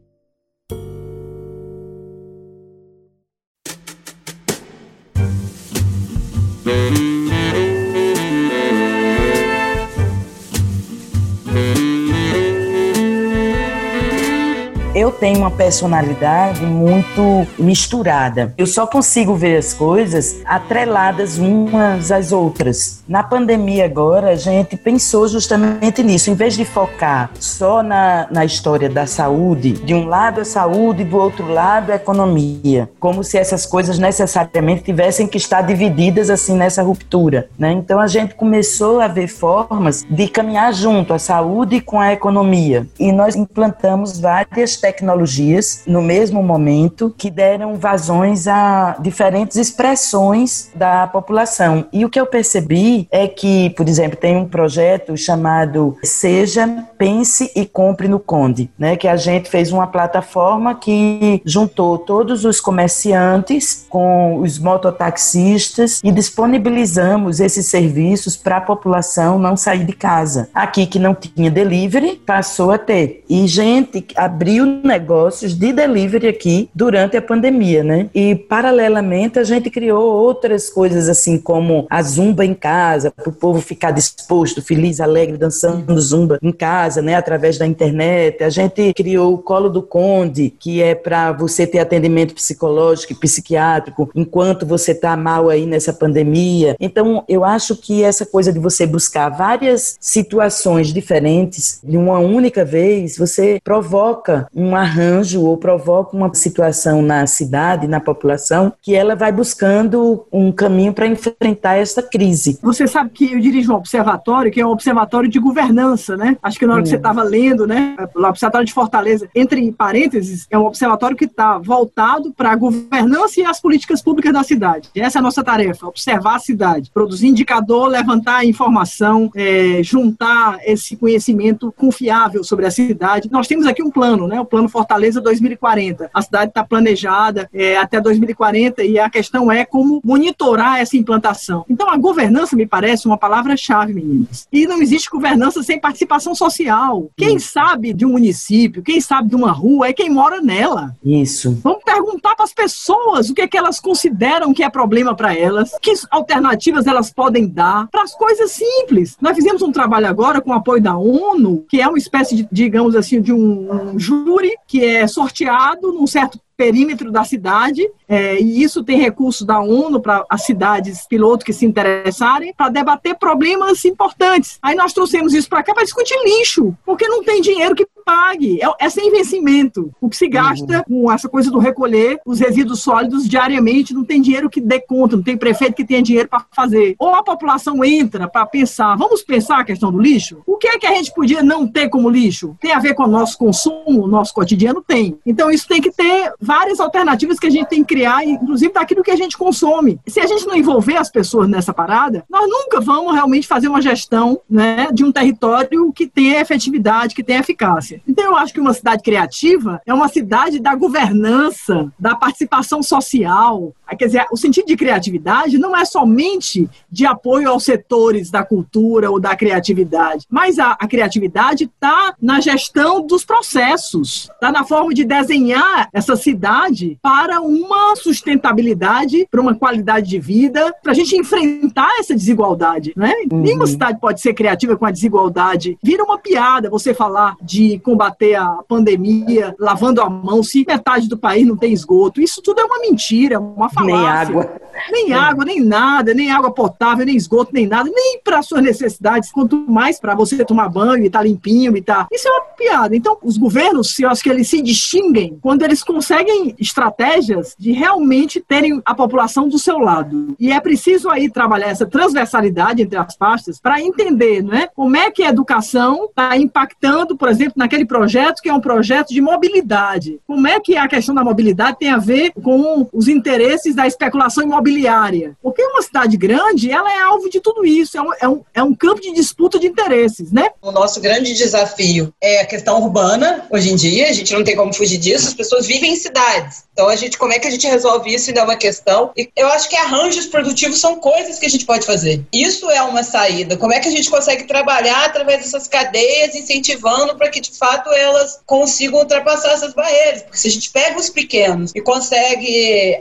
Tenho 15.18 15.38
uma 15.38 15.50
personalidade 15.50 16.64
muito 16.64 17.46
misturada. 17.58 18.54
Eu 18.56 18.66
só 18.66 18.86
consigo 18.86 19.34
ver 19.34 19.56
as 19.56 19.74
coisas 19.74 20.36
atreladas 20.44 21.38
umas 21.38 22.10
às 22.12 22.32
outras. 22.32 23.02
Na 23.08 23.22
pandemia 23.22 23.84
agora, 23.84 24.30
a 24.30 24.36
gente 24.36 24.76
pensou 24.76 25.26
justamente 25.26 26.02
nisso. 26.02 26.30
Em 26.30 26.34
vez 26.34 26.54
de 26.54 26.64
focar 26.64 27.30
só 27.38 27.82
na, 27.82 28.28
na 28.30 28.44
história 28.44 28.88
da 28.88 29.06
saúde, 29.06 29.72
de 29.72 29.94
um 29.94 30.06
lado 30.06 30.40
a 30.40 30.44
saúde, 30.44 31.04
do 31.04 31.16
outro 31.16 31.48
lado 31.48 31.90
a 31.90 31.96
economia. 31.96 32.88
Como 33.00 33.24
se 33.24 33.38
essas 33.38 33.66
coisas 33.66 33.98
necessariamente 33.98 34.82
tivessem 34.82 35.26
que 35.26 35.36
estar 35.36 35.62
divididas 35.62 36.30
assim 36.30 36.54
nessa 36.54 36.82
ruptura. 36.82 37.48
Né? 37.58 37.72
Então 37.72 37.98
a 37.98 38.06
gente 38.06 38.34
começou 38.34 39.00
a 39.00 39.08
ver 39.08 39.28
formas 39.28 40.06
de 40.08 40.28
caminhar 40.28 40.72
junto 40.72 41.12
a 41.12 41.18
saúde 41.18 41.80
com 41.80 42.00
a 42.00 42.12
economia. 42.12 42.86
E 42.98 43.10
nós 43.10 43.34
implantamos 43.34 44.20
várias 44.20 44.76
técnicas 44.76 45.07
tecnologias 45.08 45.82
no 45.86 46.02
mesmo 46.02 46.42
momento 46.42 47.14
que 47.16 47.30
deram 47.30 47.76
vazões 47.76 48.46
a 48.46 48.96
diferentes 49.00 49.56
expressões 49.56 50.70
da 50.74 51.06
população. 51.06 51.86
E 51.92 52.04
o 52.04 52.10
que 52.10 52.20
eu 52.20 52.26
percebi 52.26 53.08
é 53.10 53.26
que, 53.26 53.70
por 53.70 53.88
exemplo, 53.88 54.18
tem 54.18 54.36
um 54.36 54.46
projeto 54.46 55.16
chamado 55.16 55.96
Seja, 56.02 56.84
Pense 56.98 57.50
e 57.56 57.64
Compre 57.64 58.08
no 58.08 58.18
Conde, 58.18 58.70
né, 58.78 58.96
que 58.96 59.08
a 59.08 59.16
gente 59.16 59.48
fez 59.48 59.72
uma 59.72 59.86
plataforma 59.86 60.74
que 60.74 61.40
juntou 61.44 61.98
todos 61.98 62.44
os 62.44 62.60
comerciantes 62.60 63.86
com 63.88 64.38
os 64.38 64.58
mototaxistas 64.58 66.00
e 66.02 66.12
disponibilizamos 66.12 67.40
esses 67.40 67.66
serviços 67.66 68.36
para 68.36 68.58
a 68.58 68.60
população 68.60 69.38
não 69.38 69.56
sair 69.56 69.84
de 69.84 69.92
casa. 69.92 70.50
Aqui 70.52 70.86
que 70.86 70.98
não 70.98 71.14
tinha 71.14 71.50
delivery, 71.50 72.16
passou 72.26 72.70
a 72.70 72.78
ter. 72.78 73.24
E 73.28 73.46
gente 73.46 74.06
abriu 74.14 74.66
negócios 74.98 75.54
de 75.54 75.72
delivery 75.72 76.26
aqui 76.26 76.68
durante 76.74 77.16
a 77.16 77.22
pandemia, 77.22 77.84
né? 77.84 78.10
E 78.12 78.34
paralelamente 78.34 79.38
a 79.38 79.44
gente 79.44 79.70
criou 79.70 80.02
outras 80.02 80.68
coisas 80.68 81.08
assim 81.08 81.38
como 81.38 81.86
a 81.88 82.02
zumba 82.02 82.44
em 82.44 82.54
casa, 82.54 83.12
para 83.12 83.28
o 83.28 83.32
povo 83.32 83.60
ficar 83.60 83.92
disposto, 83.92 84.60
feliz, 84.60 85.00
alegre, 85.00 85.38
dançando 85.38 85.98
zumba 86.00 86.38
em 86.42 86.50
casa, 86.50 87.00
né? 87.00 87.14
Através 87.14 87.56
da 87.56 87.66
internet. 87.66 88.42
A 88.42 88.50
gente 88.50 88.92
criou 88.92 89.34
o 89.34 89.38
Colo 89.38 89.68
do 89.68 89.82
Conde, 89.82 90.52
que 90.58 90.82
é 90.82 90.94
para 90.94 91.30
você 91.30 91.66
ter 91.66 91.78
atendimento 91.78 92.34
psicológico 92.34 93.12
e 93.12 93.16
psiquiátrico 93.16 94.10
enquanto 94.14 94.66
você 94.66 94.92
está 94.92 95.16
mal 95.16 95.48
aí 95.48 95.64
nessa 95.64 95.92
pandemia. 95.92 96.74
Então, 96.80 97.24
eu 97.28 97.44
acho 97.44 97.76
que 97.76 98.02
essa 98.02 98.26
coisa 98.26 98.52
de 98.52 98.58
você 98.58 98.84
buscar 98.84 99.28
várias 99.28 99.96
situações 100.00 100.92
diferentes 100.92 101.80
de 101.84 101.96
uma 101.96 102.18
única 102.18 102.64
vez, 102.64 103.16
você 103.16 103.60
provoca 103.62 104.48
um 104.54 104.74
arranjo 104.88 105.42
ou 105.42 105.56
provoca 105.56 106.16
uma 106.16 106.32
situação 106.34 107.02
na 107.02 107.26
cidade, 107.26 107.86
na 107.86 108.00
população, 108.00 108.72
que 108.82 108.94
ela 108.94 109.14
vai 109.14 109.30
buscando 109.30 110.26
um 110.32 110.50
caminho 110.50 110.92
para 110.92 111.06
enfrentar 111.06 111.76
essa 111.76 112.02
crise. 112.02 112.58
Você 112.62 112.86
sabe 112.86 113.10
que 113.10 113.32
eu 113.32 113.40
dirijo 113.40 113.72
um 113.72 113.76
observatório, 113.76 114.50
que 114.50 114.60
é 114.60 114.66
um 114.66 114.70
observatório 114.70 115.28
de 115.28 115.38
governança, 115.38 116.16
né? 116.16 116.36
Acho 116.42 116.58
que 116.58 116.66
na 116.66 116.74
hora 116.74 116.82
que 116.82 116.88
você 116.88 116.96
estava 116.96 117.22
lendo, 117.22 117.66
né? 117.66 117.96
O 118.14 118.24
Observatório 118.24 118.66
de 118.66 118.72
Fortaleza, 118.72 119.28
entre 119.34 119.70
parênteses, 119.72 120.46
é 120.50 120.58
um 120.58 120.64
observatório 120.64 121.16
que 121.16 121.24
está 121.24 121.58
voltado 121.58 122.32
para 122.32 122.52
a 122.52 122.56
governança 122.56 123.40
e 123.40 123.44
as 123.44 123.60
políticas 123.60 124.02
públicas 124.02 124.32
da 124.32 124.42
cidade. 124.42 124.88
Essa 124.94 125.18
é 125.18 125.20
a 125.20 125.22
nossa 125.22 125.42
tarefa, 125.42 125.86
observar 125.86 126.36
a 126.36 126.38
cidade, 126.38 126.90
produzir 126.92 127.28
indicador, 127.28 127.88
levantar 127.88 128.44
informação, 128.44 129.30
é, 129.34 129.80
juntar 129.82 130.58
esse 130.64 130.96
conhecimento 130.96 131.72
confiável 131.76 132.42
sobre 132.42 132.66
a 132.66 132.70
cidade. 132.70 133.28
Nós 133.30 133.46
temos 133.46 133.66
aqui 133.66 133.82
um 133.82 133.90
plano, 133.90 134.26
né? 134.26 134.40
O 134.40 134.44
Plano 134.44 134.68
Fortaleza 134.78 135.20
2040. 135.20 136.08
A 136.14 136.22
cidade 136.22 136.50
está 136.50 136.62
planejada 136.62 137.48
é, 137.52 137.76
até 137.76 138.00
2040 138.00 138.84
e 138.84 138.96
a 138.96 139.10
questão 139.10 139.50
é 139.50 139.64
como 139.64 140.00
monitorar 140.04 140.78
essa 140.78 140.96
implantação. 140.96 141.64
Então, 141.68 141.90
a 141.90 141.96
governança 141.96 142.54
me 142.54 142.64
parece 142.64 143.06
uma 143.06 143.18
palavra-chave, 143.18 143.92
meninas. 143.92 144.46
E 144.52 144.68
não 144.68 144.80
existe 144.80 145.10
governança 145.10 145.64
sem 145.64 145.80
participação 145.80 146.32
social. 146.32 147.10
Quem 147.16 147.40
sabe 147.40 147.92
de 147.92 148.06
um 148.06 148.12
município, 148.12 148.80
quem 148.80 149.00
sabe 149.00 149.30
de 149.30 149.34
uma 149.34 149.50
rua 149.50 149.88
é 149.88 149.92
quem 149.92 150.08
mora 150.10 150.40
nela. 150.40 150.94
Isso. 151.04 151.58
Vamos 151.60 151.82
perguntar 151.82 152.36
para 152.36 152.44
as 152.44 152.54
pessoas 152.54 153.30
o 153.30 153.34
que 153.34 153.42
é 153.42 153.48
que 153.48 153.58
elas 153.58 153.80
consideram 153.80 154.54
que 154.54 154.62
é 154.62 154.70
problema 154.70 155.12
para 155.12 155.36
elas, 155.36 155.72
que 155.82 155.92
alternativas 156.08 156.86
elas 156.86 157.12
podem 157.12 157.48
dar 157.48 157.88
para 157.88 158.04
as 158.04 158.14
coisas 158.14 158.52
simples. 158.52 159.16
Nós 159.20 159.34
fizemos 159.34 159.60
um 159.60 159.72
trabalho 159.72 160.06
agora 160.06 160.40
com 160.40 160.50
o 160.50 160.54
apoio 160.54 160.80
da 160.80 160.96
ONU, 160.96 161.66
que 161.68 161.80
é 161.80 161.88
uma 161.88 161.98
espécie 161.98 162.36
de, 162.36 162.48
digamos 162.52 162.94
assim, 162.94 163.20
de 163.20 163.32
um, 163.32 163.94
um 163.94 163.98
júri 163.98 164.52
que 164.68 164.84
é 164.84 165.08
sorteado 165.08 165.92
num 165.92 166.06
certo 166.06 166.38
perímetro 166.58 167.12
da 167.12 167.22
cidade, 167.22 167.88
é, 168.08 168.40
e 168.40 168.64
isso 168.64 168.82
tem 168.82 168.98
recursos 168.98 169.46
da 169.46 169.60
ONU 169.60 170.00
para 170.00 170.26
as 170.28 170.42
cidades 170.42 171.06
piloto 171.06 171.44
que 171.44 171.52
se 171.52 171.64
interessarem, 171.64 172.52
para 172.52 172.68
debater 172.68 173.14
problemas 173.14 173.84
importantes. 173.84 174.58
Aí 174.60 174.74
nós 174.74 174.92
trouxemos 174.92 175.32
isso 175.32 175.48
para 175.48 175.62
cá 175.62 175.72
para 175.72 175.84
discutir 175.84 176.16
lixo, 176.24 176.76
porque 176.84 177.06
não 177.06 177.22
tem 177.22 177.40
dinheiro 177.40 177.76
que 177.76 177.86
pague. 178.04 178.58
É, 178.60 178.86
é 178.86 178.88
sem 178.88 179.10
vencimento. 179.10 179.92
O 180.00 180.08
que 180.08 180.16
se 180.16 180.26
gasta 180.26 180.78
uhum. 180.88 181.04
com 181.04 181.12
essa 181.12 181.28
coisa 181.28 181.48
do 181.48 181.58
recolher 181.58 182.18
os 182.26 182.40
resíduos 182.40 182.82
sólidos 182.82 183.28
diariamente, 183.28 183.94
não 183.94 184.04
tem 184.04 184.20
dinheiro 184.20 184.50
que 184.50 184.60
dê 184.60 184.80
conta, 184.80 185.16
não 185.16 185.22
tem 185.22 185.36
prefeito 185.36 185.76
que 185.76 185.84
tenha 185.84 186.02
dinheiro 186.02 186.28
para 186.28 186.44
fazer. 186.50 186.96
Ou 186.98 187.14
a 187.14 187.22
população 187.22 187.84
entra 187.84 188.26
para 188.26 188.44
pensar, 188.46 188.96
vamos 188.96 189.22
pensar 189.22 189.60
a 189.60 189.64
questão 189.64 189.92
do 189.92 190.00
lixo? 190.00 190.42
O 190.44 190.56
que 190.56 190.66
é 190.66 190.78
que 190.78 190.86
a 190.86 190.94
gente 190.94 191.14
podia 191.14 191.42
não 191.42 191.68
ter 191.68 191.88
como 191.88 192.10
lixo? 192.10 192.56
Tem 192.60 192.72
a 192.72 192.80
ver 192.80 192.94
com 192.94 193.04
o 193.04 193.08
nosso 193.08 193.38
consumo, 193.38 194.02
o 194.04 194.08
nosso 194.08 194.34
cotidiano? 194.34 194.82
Tem. 194.82 195.18
Então 195.24 195.50
isso 195.50 195.68
tem 195.68 195.80
que 195.80 195.92
ter 195.92 196.32
várias 196.48 196.80
alternativas 196.80 197.38
que 197.38 197.46
a 197.46 197.50
gente 197.50 197.68
tem 197.68 197.84
que 197.84 197.94
criar, 197.94 198.24
inclusive 198.24 198.72
daquilo 198.72 199.02
que 199.02 199.10
a 199.10 199.16
gente 199.16 199.36
consome. 199.36 200.00
Se 200.06 200.18
a 200.18 200.26
gente 200.26 200.46
não 200.46 200.56
envolver 200.56 200.96
as 200.96 201.10
pessoas 201.10 201.46
nessa 201.46 201.74
parada, 201.74 202.24
nós 202.26 202.48
nunca 202.48 202.80
vamos 202.80 203.12
realmente 203.12 203.46
fazer 203.46 203.68
uma 203.68 203.82
gestão 203.82 204.40
né, 204.48 204.88
de 204.90 205.04
um 205.04 205.12
território 205.12 205.92
que 205.92 206.06
tenha 206.06 206.40
efetividade, 206.40 207.14
que 207.14 207.22
tenha 207.22 207.40
eficácia. 207.40 208.00
Então, 208.08 208.24
eu 208.24 208.34
acho 208.34 208.54
que 208.54 208.60
uma 208.60 208.72
cidade 208.72 209.02
criativa 209.02 209.82
é 209.84 209.92
uma 209.92 210.08
cidade 210.08 210.58
da 210.58 210.74
governança, 210.74 211.92
da 211.98 212.16
participação 212.16 212.82
social. 212.82 213.74
Quer 213.96 214.06
dizer, 214.06 214.26
o 214.30 214.36
sentido 214.36 214.66
de 214.66 214.76
criatividade 214.76 215.58
não 215.58 215.76
é 215.76 215.84
somente 215.84 216.68
de 216.90 217.06
apoio 217.06 217.50
aos 217.50 217.64
setores 217.64 218.30
da 218.30 218.44
cultura 218.44 219.10
ou 219.10 219.20
da 219.20 219.34
criatividade, 219.36 220.26
mas 220.30 220.58
a, 220.58 220.72
a 220.72 220.86
criatividade 220.86 221.64
está 221.64 222.14
na 222.20 222.40
gestão 222.40 223.06
dos 223.06 223.24
processos, 223.24 224.28
está 224.32 224.52
na 224.52 224.64
forma 224.64 224.92
de 224.94 225.04
desenhar 225.04 225.88
essa 225.92 226.16
cidade 226.16 226.98
para 227.02 227.40
uma 227.40 227.96
sustentabilidade, 227.96 229.26
para 229.30 229.40
uma 229.40 229.54
qualidade 229.54 230.08
de 230.08 230.18
vida, 230.18 230.74
para 230.82 230.92
a 230.92 230.94
gente 230.94 231.16
enfrentar 231.16 231.98
essa 231.98 232.14
desigualdade. 232.14 232.92
Né? 232.96 233.12
Uhum. 233.30 233.40
Nenhuma 233.40 233.66
cidade 233.66 233.98
pode 234.00 234.20
ser 234.20 234.34
criativa 234.34 234.76
com 234.76 234.86
a 234.86 234.90
desigualdade. 234.90 235.78
Vira 235.82 236.04
uma 236.04 236.18
piada 236.18 236.70
você 236.70 236.94
falar 236.94 237.36
de 237.42 237.78
combater 237.80 238.34
a 238.34 238.60
pandemia 238.68 239.54
lavando 239.58 240.00
a 240.00 240.08
mão 240.08 240.42
se 240.42 240.64
metade 240.66 241.08
do 241.08 241.18
país 241.18 241.46
não 241.46 241.56
tem 241.56 241.72
esgoto. 241.72 242.20
Isso 242.20 242.42
tudo 242.42 242.60
é 242.60 242.64
uma 242.64 242.80
mentira, 242.80 243.40
uma 243.40 243.68
Nem 243.84 244.06
água. 244.06 244.58
Nem 244.92 245.12
água, 245.12 245.44
nem 245.44 245.60
nada, 245.60 246.14
nem 246.14 246.30
água 246.30 246.52
potável, 246.52 247.04
nem 247.04 247.16
esgoto, 247.16 247.50
nem 247.52 247.66
nada, 247.66 247.90
nem 247.92 248.20
para 248.22 248.42
suas 248.42 248.62
necessidades, 248.62 249.32
quanto 249.32 249.56
mais 249.68 249.98
para 249.98 250.14
você 250.14 250.44
tomar 250.44 250.68
banho 250.68 251.02
e 251.02 251.06
estar 251.06 251.18
tá 251.18 251.24
limpinho 251.24 251.76
e 251.76 251.82
tá. 251.82 252.06
Isso 252.12 252.28
é 252.28 252.30
uma 252.30 252.42
piada. 252.56 252.96
Então, 252.96 253.18
os 253.22 253.36
governos, 253.36 253.98
eu 253.98 254.08
acho 254.08 254.22
que 254.22 254.30
eles 254.30 254.48
se 254.48 254.62
distinguem 254.62 255.38
quando 255.40 255.62
eles 255.62 255.82
conseguem 255.82 256.54
estratégias 256.58 257.54
de 257.58 257.72
realmente 257.72 258.40
terem 258.40 258.80
a 258.84 258.94
população 258.94 259.48
do 259.48 259.58
seu 259.58 259.78
lado. 259.78 260.36
E 260.38 260.52
é 260.52 260.60
preciso 260.60 261.10
aí 261.10 261.30
trabalhar 261.30 261.68
essa 261.68 261.86
transversalidade 261.86 262.82
entre 262.82 262.98
as 262.98 263.16
pastas 263.16 263.60
para 263.60 263.80
entender, 263.80 264.42
não 264.42 264.54
é? 264.54 264.68
Como 264.74 264.96
é 264.96 265.10
que 265.10 265.22
a 265.22 265.30
educação 265.30 266.06
está 266.06 266.36
impactando, 266.36 267.16
por 267.16 267.28
exemplo, 267.28 267.54
naquele 267.56 267.84
projeto 267.84 268.40
que 268.40 268.48
é 268.48 268.54
um 268.54 268.60
projeto 268.60 269.08
de 269.08 269.20
mobilidade. 269.20 270.20
Como 270.26 270.46
é 270.46 270.60
que 270.60 270.76
a 270.76 270.88
questão 270.88 271.14
da 271.14 271.24
mobilidade 271.24 271.78
tem 271.78 271.90
a 271.90 271.98
ver 271.98 272.32
com 272.42 272.88
os 272.92 273.08
interesses 273.08 273.67
da 273.74 273.86
especulação 273.86 274.44
imobiliária? 274.44 275.36
Porque 275.42 275.62
uma 275.62 275.82
cidade 275.82 276.16
grande, 276.16 276.70
ela 276.70 276.92
é 276.92 277.00
alvo 277.00 277.28
de 277.28 277.40
tudo 277.40 277.64
isso, 277.64 277.96
é 277.96 278.02
um, 278.02 278.12
é 278.20 278.28
um, 278.28 278.44
é 278.54 278.62
um 278.62 278.74
campo 278.74 279.00
de 279.00 279.12
disputa 279.12 279.58
de 279.58 279.66
interesses, 279.66 280.32
né? 280.32 280.50
O 280.62 280.70
nosso 280.70 281.00
grande 281.00 281.34
desafio 281.34 282.12
é 282.20 282.40
a 282.40 282.46
questão 282.46 282.80
urbana, 282.82 283.46
hoje 283.50 283.70
em 283.70 283.76
dia, 283.76 284.08
a 284.08 284.12
gente 284.12 284.32
não 284.32 284.44
tem 284.44 284.56
como 284.56 284.72
fugir 284.72 284.98
disso, 284.98 285.28
as 285.28 285.34
pessoas 285.34 285.66
vivem 285.66 285.92
em 285.92 285.96
cidades. 285.96 286.64
Então, 286.72 286.88
a 286.88 286.94
gente, 286.94 287.18
como 287.18 287.32
é 287.32 287.38
que 287.38 287.48
a 287.48 287.50
gente 287.50 287.66
resolve 287.66 288.14
isso 288.14 288.30
ainda 288.30 288.40
é 288.40 288.44
uma 288.44 288.56
questão. 288.56 289.10
E 289.16 289.28
eu 289.36 289.48
acho 289.48 289.68
que 289.68 289.74
arranjos 289.74 290.26
produtivos 290.26 290.80
são 290.80 290.96
coisas 291.00 291.38
que 291.38 291.46
a 291.46 291.48
gente 291.48 291.66
pode 291.66 291.84
fazer. 291.84 292.24
Isso 292.32 292.70
é 292.70 292.80
uma 292.82 293.02
saída. 293.02 293.56
Como 293.56 293.72
é 293.72 293.80
que 293.80 293.88
a 293.88 293.90
gente 293.90 294.08
consegue 294.08 294.44
trabalhar 294.44 295.06
através 295.06 295.40
dessas 295.40 295.66
cadeias, 295.66 296.34
incentivando 296.36 297.16
para 297.16 297.30
que, 297.30 297.40
de 297.40 297.56
fato, 297.56 297.90
elas 297.90 298.40
consigam 298.46 299.00
ultrapassar 299.00 299.52
essas 299.52 299.74
barreiras. 299.74 300.22
Porque 300.22 300.38
se 300.38 300.48
a 300.48 300.50
gente 300.50 300.70
pega 300.70 300.98
os 300.98 301.10
pequenos 301.10 301.72
e 301.74 301.80
consegue 301.80 302.98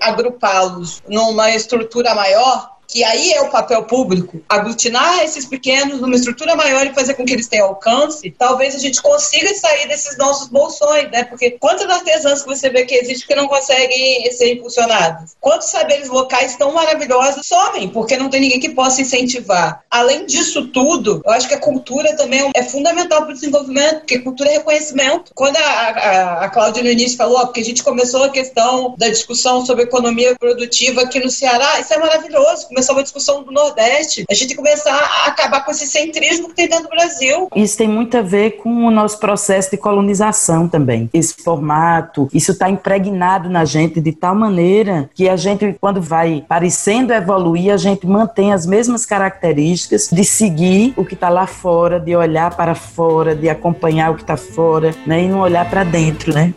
agrupá-los 0.57 1.01
numa 1.07 1.49
estrutura 1.51 2.13
maior, 2.15 2.76
que 2.87 3.03
aí 3.03 3.33
é 3.33 3.41
o 3.41 3.49
papel 3.49 3.83
público, 3.83 4.41
aglutinar 4.47 5.23
esses 5.23 5.45
pequenos 5.45 5.99
numa 5.99 6.15
estrutura 6.15 6.55
maior 6.55 6.85
e 6.85 6.93
fazer 6.93 7.15
com 7.15 7.25
que 7.25 7.33
eles 7.33 7.47
tenham 7.47 7.67
alcance, 7.67 8.33
talvez 8.37 8.75
a 8.75 8.79
gente 8.79 9.01
consiga 9.01 9.53
sair 9.53 9.87
desses 9.87 10.17
nossos 10.17 10.47
bolsões, 10.47 11.11
né? 11.11 11.25
Porque 11.25 11.51
quantas 11.51 11.89
artesãs 11.89 12.41
que 12.41 12.47
você 12.47 12.69
vê 12.69 12.85
que 12.85 12.95
existem 12.95 13.27
que 13.27 13.35
não 13.35 13.47
conseguem 13.47 14.31
ser 14.31 14.53
impulsionadas? 14.53 15.35
Quantos 15.41 15.69
saberes 15.69 16.07
locais 16.07 16.55
tão 16.55 16.71
maravilhosos 16.71 17.45
somem, 17.45 17.89
porque 17.89 18.15
não 18.15 18.29
tem 18.29 18.41
ninguém 18.41 18.59
que 18.59 18.69
possa 18.69 19.01
incentivar? 19.01 19.83
Além 19.91 20.25
disso 20.25 20.67
tudo, 20.69 21.21
eu 21.25 21.31
acho 21.31 21.47
que 21.47 21.55
a 21.55 21.59
cultura 21.59 22.15
também 22.15 22.49
é 22.55 22.63
fundamental 22.63 23.23
para 23.23 23.31
o 23.31 23.33
desenvolvimento, 23.33 23.99
porque 23.99 24.19
cultura 24.19 24.49
é 24.49 24.53
reconhecimento. 24.53 25.31
Quando 25.35 25.57
a, 25.57 25.61
a, 25.61 26.45
a 26.45 26.49
Cláudia 26.49 26.83
no 26.83 26.89
início 26.89 27.17
falou, 27.17 27.39
porque 27.47 27.59
a 27.59 27.65
gente 27.65 27.83
começou 27.83 28.23
a 28.23 28.29
questão 28.29 28.95
da 28.97 29.09
discussão 29.09 29.65
sobre 29.65 29.83
economia 29.83 30.35
produtiva 30.39 31.01
aqui 31.01 31.19
no 31.19 31.29
Ceará, 31.29 31.79
isso 31.81 31.93
é 31.93 31.97
maravilhoso 31.97 32.67
começar 32.77 32.93
uma 32.93 33.01
discussão 33.01 33.41
do 33.41 33.51
Nordeste. 33.51 34.23
A 34.29 34.35
gente 34.35 34.53
começar 34.53 34.93
a 34.93 35.29
acabar 35.29 35.65
com 35.65 35.71
esse 35.71 35.87
centrismo 35.87 36.49
que 36.49 36.53
tem 36.53 36.69
dentro 36.69 36.83
do 36.83 36.89
Brasil. 36.89 37.49
Isso 37.55 37.75
tem 37.75 37.87
muito 37.87 38.15
a 38.15 38.21
ver 38.21 38.57
com 38.57 38.85
o 38.85 38.91
nosso 38.91 39.19
processo 39.19 39.71
de 39.71 39.77
colonização 39.77 40.67
também. 40.67 41.09
Esse 41.11 41.33
formato, 41.41 42.29
isso 42.31 42.51
está 42.51 42.69
impregnado 42.69 43.49
na 43.49 43.65
gente 43.65 43.99
de 43.99 44.11
tal 44.11 44.35
maneira 44.35 45.09
que 45.15 45.27
a 45.27 45.35
gente, 45.35 45.75
quando 45.81 45.99
vai 45.99 46.45
parecendo 46.47 47.11
evoluir, 47.13 47.73
a 47.73 47.77
gente 47.77 48.05
mantém 48.05 48.53
as 48.53 48.67
mesmas 48.67 49.07
características 49.07 50.09
de 50.11 50.23
seguir 50.23 50.93
o 50.95 51.03
que 51.03 51.15
está 51.15 51.29
lá 51.29 51.47
fora, 51.47 51.99
de 51.99 52.15
olhar 52.15 52.55
para 52.55 52.75
fora, 52.75 53.33
de 53.33 53.49
acompanhar 53.49 54.11
o 54.11 54.15
que 54.15 54.21
está 54.21 54.37
fora, 54.37 54.93
né? 55.03 55.23
E 55.23 55.27
não 55.27 55.39
olhar 55.39 55.67
para 55.67 55.83
dentro, 55.83 56.31
né? 56.31 56.53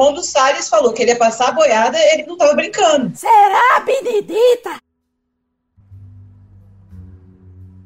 Quando 0.01 0.17
o 0.17 0.23
Salles 0.23 0.67
falou 0.67 0.93
que 0.93 1.03
ele 1.03 1.11
ia 1.11 1.15
passar 1.15 1.49
a 1.49 1.51
boiada, 1.51 1.95
ele 2.11 2.23
não 2.23 2.33
estava 2.33 2.55
brincando. 2.55 3.15
Será, 3.15 3.79
Benedita? 3.85 4.77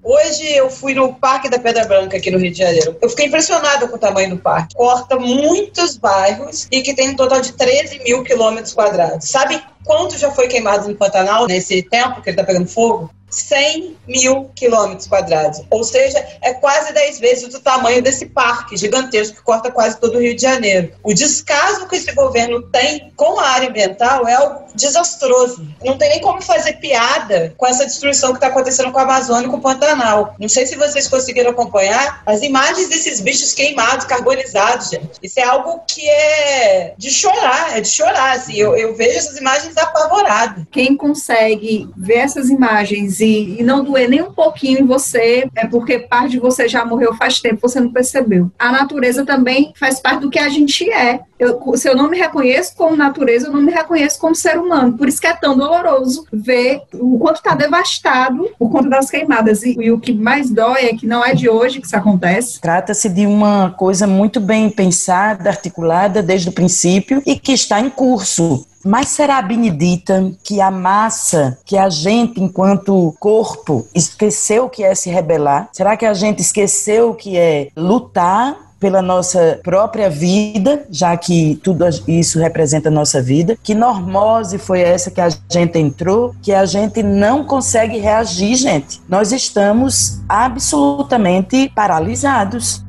Hoje 0.02 0.50
eu 0.50 0.70
fui 0.70 0.94
no 0.94 1.14
Parque 1.14 1.50
da 1.50 1.60
Pedra 1.60 1.84
Branca 1.84 2.16
aqui 2.16 2.32
no 2.32 2.38
Rio 2.38 2.54
de 2.54 2.60
Janeiro. 2.60 2.96
Eu 3.02 3.10
fiquei 3.10 3.26
impressionada 3.26 3.86
com 3.90 3.98
o 3.98 4.00
tamanho 4.00 4.30
do 4.30 4.38
parque. 4.38 4.76
Corta 4.76 5.18
muitos 5.18 5.98
bairros 5.98 6.70
e 6.72 6.82
que 6.82 6.96
tem 6.96 7.10
um 7.10 7.18
total 7.18 7.42
de 7.42 7.52
13 7.52 8.02
mil 8.06 8.24
quilômetros 8.24 8.74
quadrados. 8.74 9.30
Sabe 9.30 9.62
quanto 9.84 10.18
já 10.18 10.32
foi 10.32 10.48
queimado 10.48 10.88
no 10.88 10.96
Pantanal 10.96 11.48
nesse 11.48 11.84
tempo 11.84 12.22
que 12.22 12.30
ele 12.30 12.40
está 12.40 12.46
pegando 12.46 12.70
fogo? 12.70 13.12
100 13.36 13.98
mil 14.08 14.52
quilômetros 14.56 15.08
quadrados. 15.08 15.62
Ou 15.70 15.84
seja, 15.84 16.26
é 16.42 16.54
quase 16.54 16.94
10 16.94 17.20
vezes 17.20 17.54
o 17.54 17.60
tamanho 17.60 18.02
desse 18.02 18.28
parque 18.28 18.78
gigantesco 18.78 19.38
que 19.38 19.44
corta 19.44 19.72
quase 19.72 20.00
todo 20.00 20.18
o 20.18 20.22
Rio 20.22 20.36
de 20.36 20.42
Janeiro. 20.42 20.94
O 21.04 21.14
descaso 21.14 21.88
que 21.88 21.96
esse 21.96 22.12
governo 22.14 22.62
tem 22.64 23.12
com 23.16 23.40
a 23.40 23.48
área 23.48 23.70
ambiental 23.70 24.28
é 24.28 24.34
algo 24.34 24.66
desastroso. 24.76 25.68
Não 25.84 25.98
tem 25.98 26.10
nem 26.10 26.22
como 26.22 26.42
fazer 26.42 26.74
piada 26.74 27.54
com 27.58 27.66
essa 27.66 27.86
destruição 27.86 28.32
que 28.32 28.38
está 28.38 28.48
acontecendo 28.48 28.92
com 28.92 29.00
a 29.00 29.04
Amazônia 29.04 29.48
e 29.48 29.50
com 29.50 29.58
o 29.58 29.62
Pantanal. 29.62 30.36
Não 30.40 30.50
sei 30.50 30.66
se 30.66 30.76
vocês 30.76 31.08
conseguiram 31.08 31.52
acompanhar 31.52 32.22
as 32.26 32.42
imagens 32.42 32.90
desses 32.90 33.22
bichos 33.22 33.54
queimados, 33.54 34.06
carbonizados, 34.06 34.90
gente. 34.90 35.12
Isso 35.24 35.40
é 35.40 35.44
algo 35.44 35.82
que 35.88 36.08
é 36.08 36.94
de 36.98 37.10
chorar, 37.10 37.78
é 37.78 37.82
de 37.82 37.90
chorar. 37.90 38.36
Assim. 38.36 38.56
Eu, 38.56 38.76
eu 38.76 38.96
vejo 38.96 39.18
essas 39.18 39.38
imagens 39.38 39.76
apavorado. 39.78 40.68
Quem 40.72 40.96
consegue 40.96 41.90
ver 41.96 42.18
essas 42.18 42.50
imagens 42.50 43.22
e, 43.26 43.60
e 43.60 43.64
não 43.64 43.84
doer 43.84 44.10
nem 44.10 44.22
um 44.22 44.32
pouquinho 44.32 44.82
em 44.82 44.86
você, 44.86 45.50
é 45.56 45.66
porque 45.66 46.00
parte 46.00 46.32
de 46.32 46.40
você 46.40 46.68
já 46.68 46.86
morreu 46.86 47.14
faz 47.16 47.40
tempo, 47.42 47.62
você 47.62 47.80
não 47.80 47.92
percebeu. 47.92 48.52
A 48.58 48.72
natureza 48.72 49.26
também 49.26 49.74
faz 49.76 50.00
parte 50.00 50.22
do 50.22 50.30
que 50.30 50.40
a 50.40 50.50
gente 50.50 50.90
é. 50.92 51.22
Eu, 51.38 51.60
se 51.76 51.90
eu 51.90 51.96
não 51.96 52.10
me 52.10 52.18
reconheço 52.18 52.76
como 52.76 52.96
natureza, 52.96 53.48
eu 53.48 53.52
não 53.52 53.62
me 53.62 53.72
reconheço 53.72 54.18
como 54.20 54.34
ser 54.34 54.58
humano. 54.58 54.98
Por 54.98 55.08
isso 55.08 55.20
que 55.20 55.28
é 55.28 55.34
tão 55.34 55.58
doloroso 55.58 56.26
ver 56.32 56.82
o 56.94 57.20
quanto 57.20 57.38
está 57.38 57.54
devastado 57.54 58.50
por 58.58 58.72
conta 58.72 58.90
das 58.90 59.10
queimadas. 59.10 59.64
E, 59.64 59.76
e, 59.80 59.92
o 59.92 60.00
que 60.00 60.14
mais 60.14 60.50
dói 60.50 60.86
é 60.86 60.96
que 60.96 61.06
não 61.06 61.26
é 61.26 61.34
de 61.34 61.50
hoje 61.50 61.82
que 61.82 61.88
isso 61.88 61.96
acontece. 61.96 62.62
Trata-se 62.62 63.10
de 63.10 63.26
uma 63.26 63.72
coisa 63.72 64.08
muito 64.08 64.40
bem 64.40 64.70
pensada, 64.70 65.50
articulada 65.50 66.24
desde 66.24 66.50
o 66.50 66.54
princípio 66.54 67.22
e 67.26 67.36
que 67.36 67.52
está 67.52 67.82
em 67.82 67.90
curso. 67.90 68.66
Mas 68.86 69.08
será, 69.08 69.42
Benedita, 69.42 70.32
que 70.44 70.62
a 70.62 70.70
massa, 70.70 71.58
que 71.66 71.76
a 71.76 71.90
gente, 71.90 72.40
enquanto 72.40 73.16
corpo, 73.20 73.88
esqueceu 73.96 74.70
que 74.70 74.84
é 74.84 74.94
se 74.94 75.10
rebelar? 75.10 75.70
Será 75.74 75.98
que 75.98 76.06
a 76.06 76.14
gente 76.14 76.42
esqueceu 76.42 77.16
que 77.16 77.36
é 77.36 77.70
lutar 77.76 78.66
pela 78.80 79.02
nossa 79.02 79.60
própria 79.64 80.12
vida, 80.12 80.86
já 80.92 81.18
que 81.18 81.60
tudo 81.64 81.86
isso 82.08 82.38
representa 82.38 82.90
a 82.90 82.92
nossa 82.92 83.20
vida. 83.20 83.58
Que 83.64 83.74
normose 83.74 84.60
foi 84.60 84.82
essa 84.82 85.10
que 85.10 85.20
a 85.20 85.30
gente 85.50 85.80
entrou, 85.80 86.36
que 86.40 86.54
a 86.54 86.66
gente 86.66 87.02
não 87.02 87.44
consegue 87.44 87.98
reagir, 87.98 88.56
gente. 88.56 89.02
Nós 89.10 89.32
estamos 89.32 90.22
absolutamente 90.30 91.72
paralisados. 91.74 92.85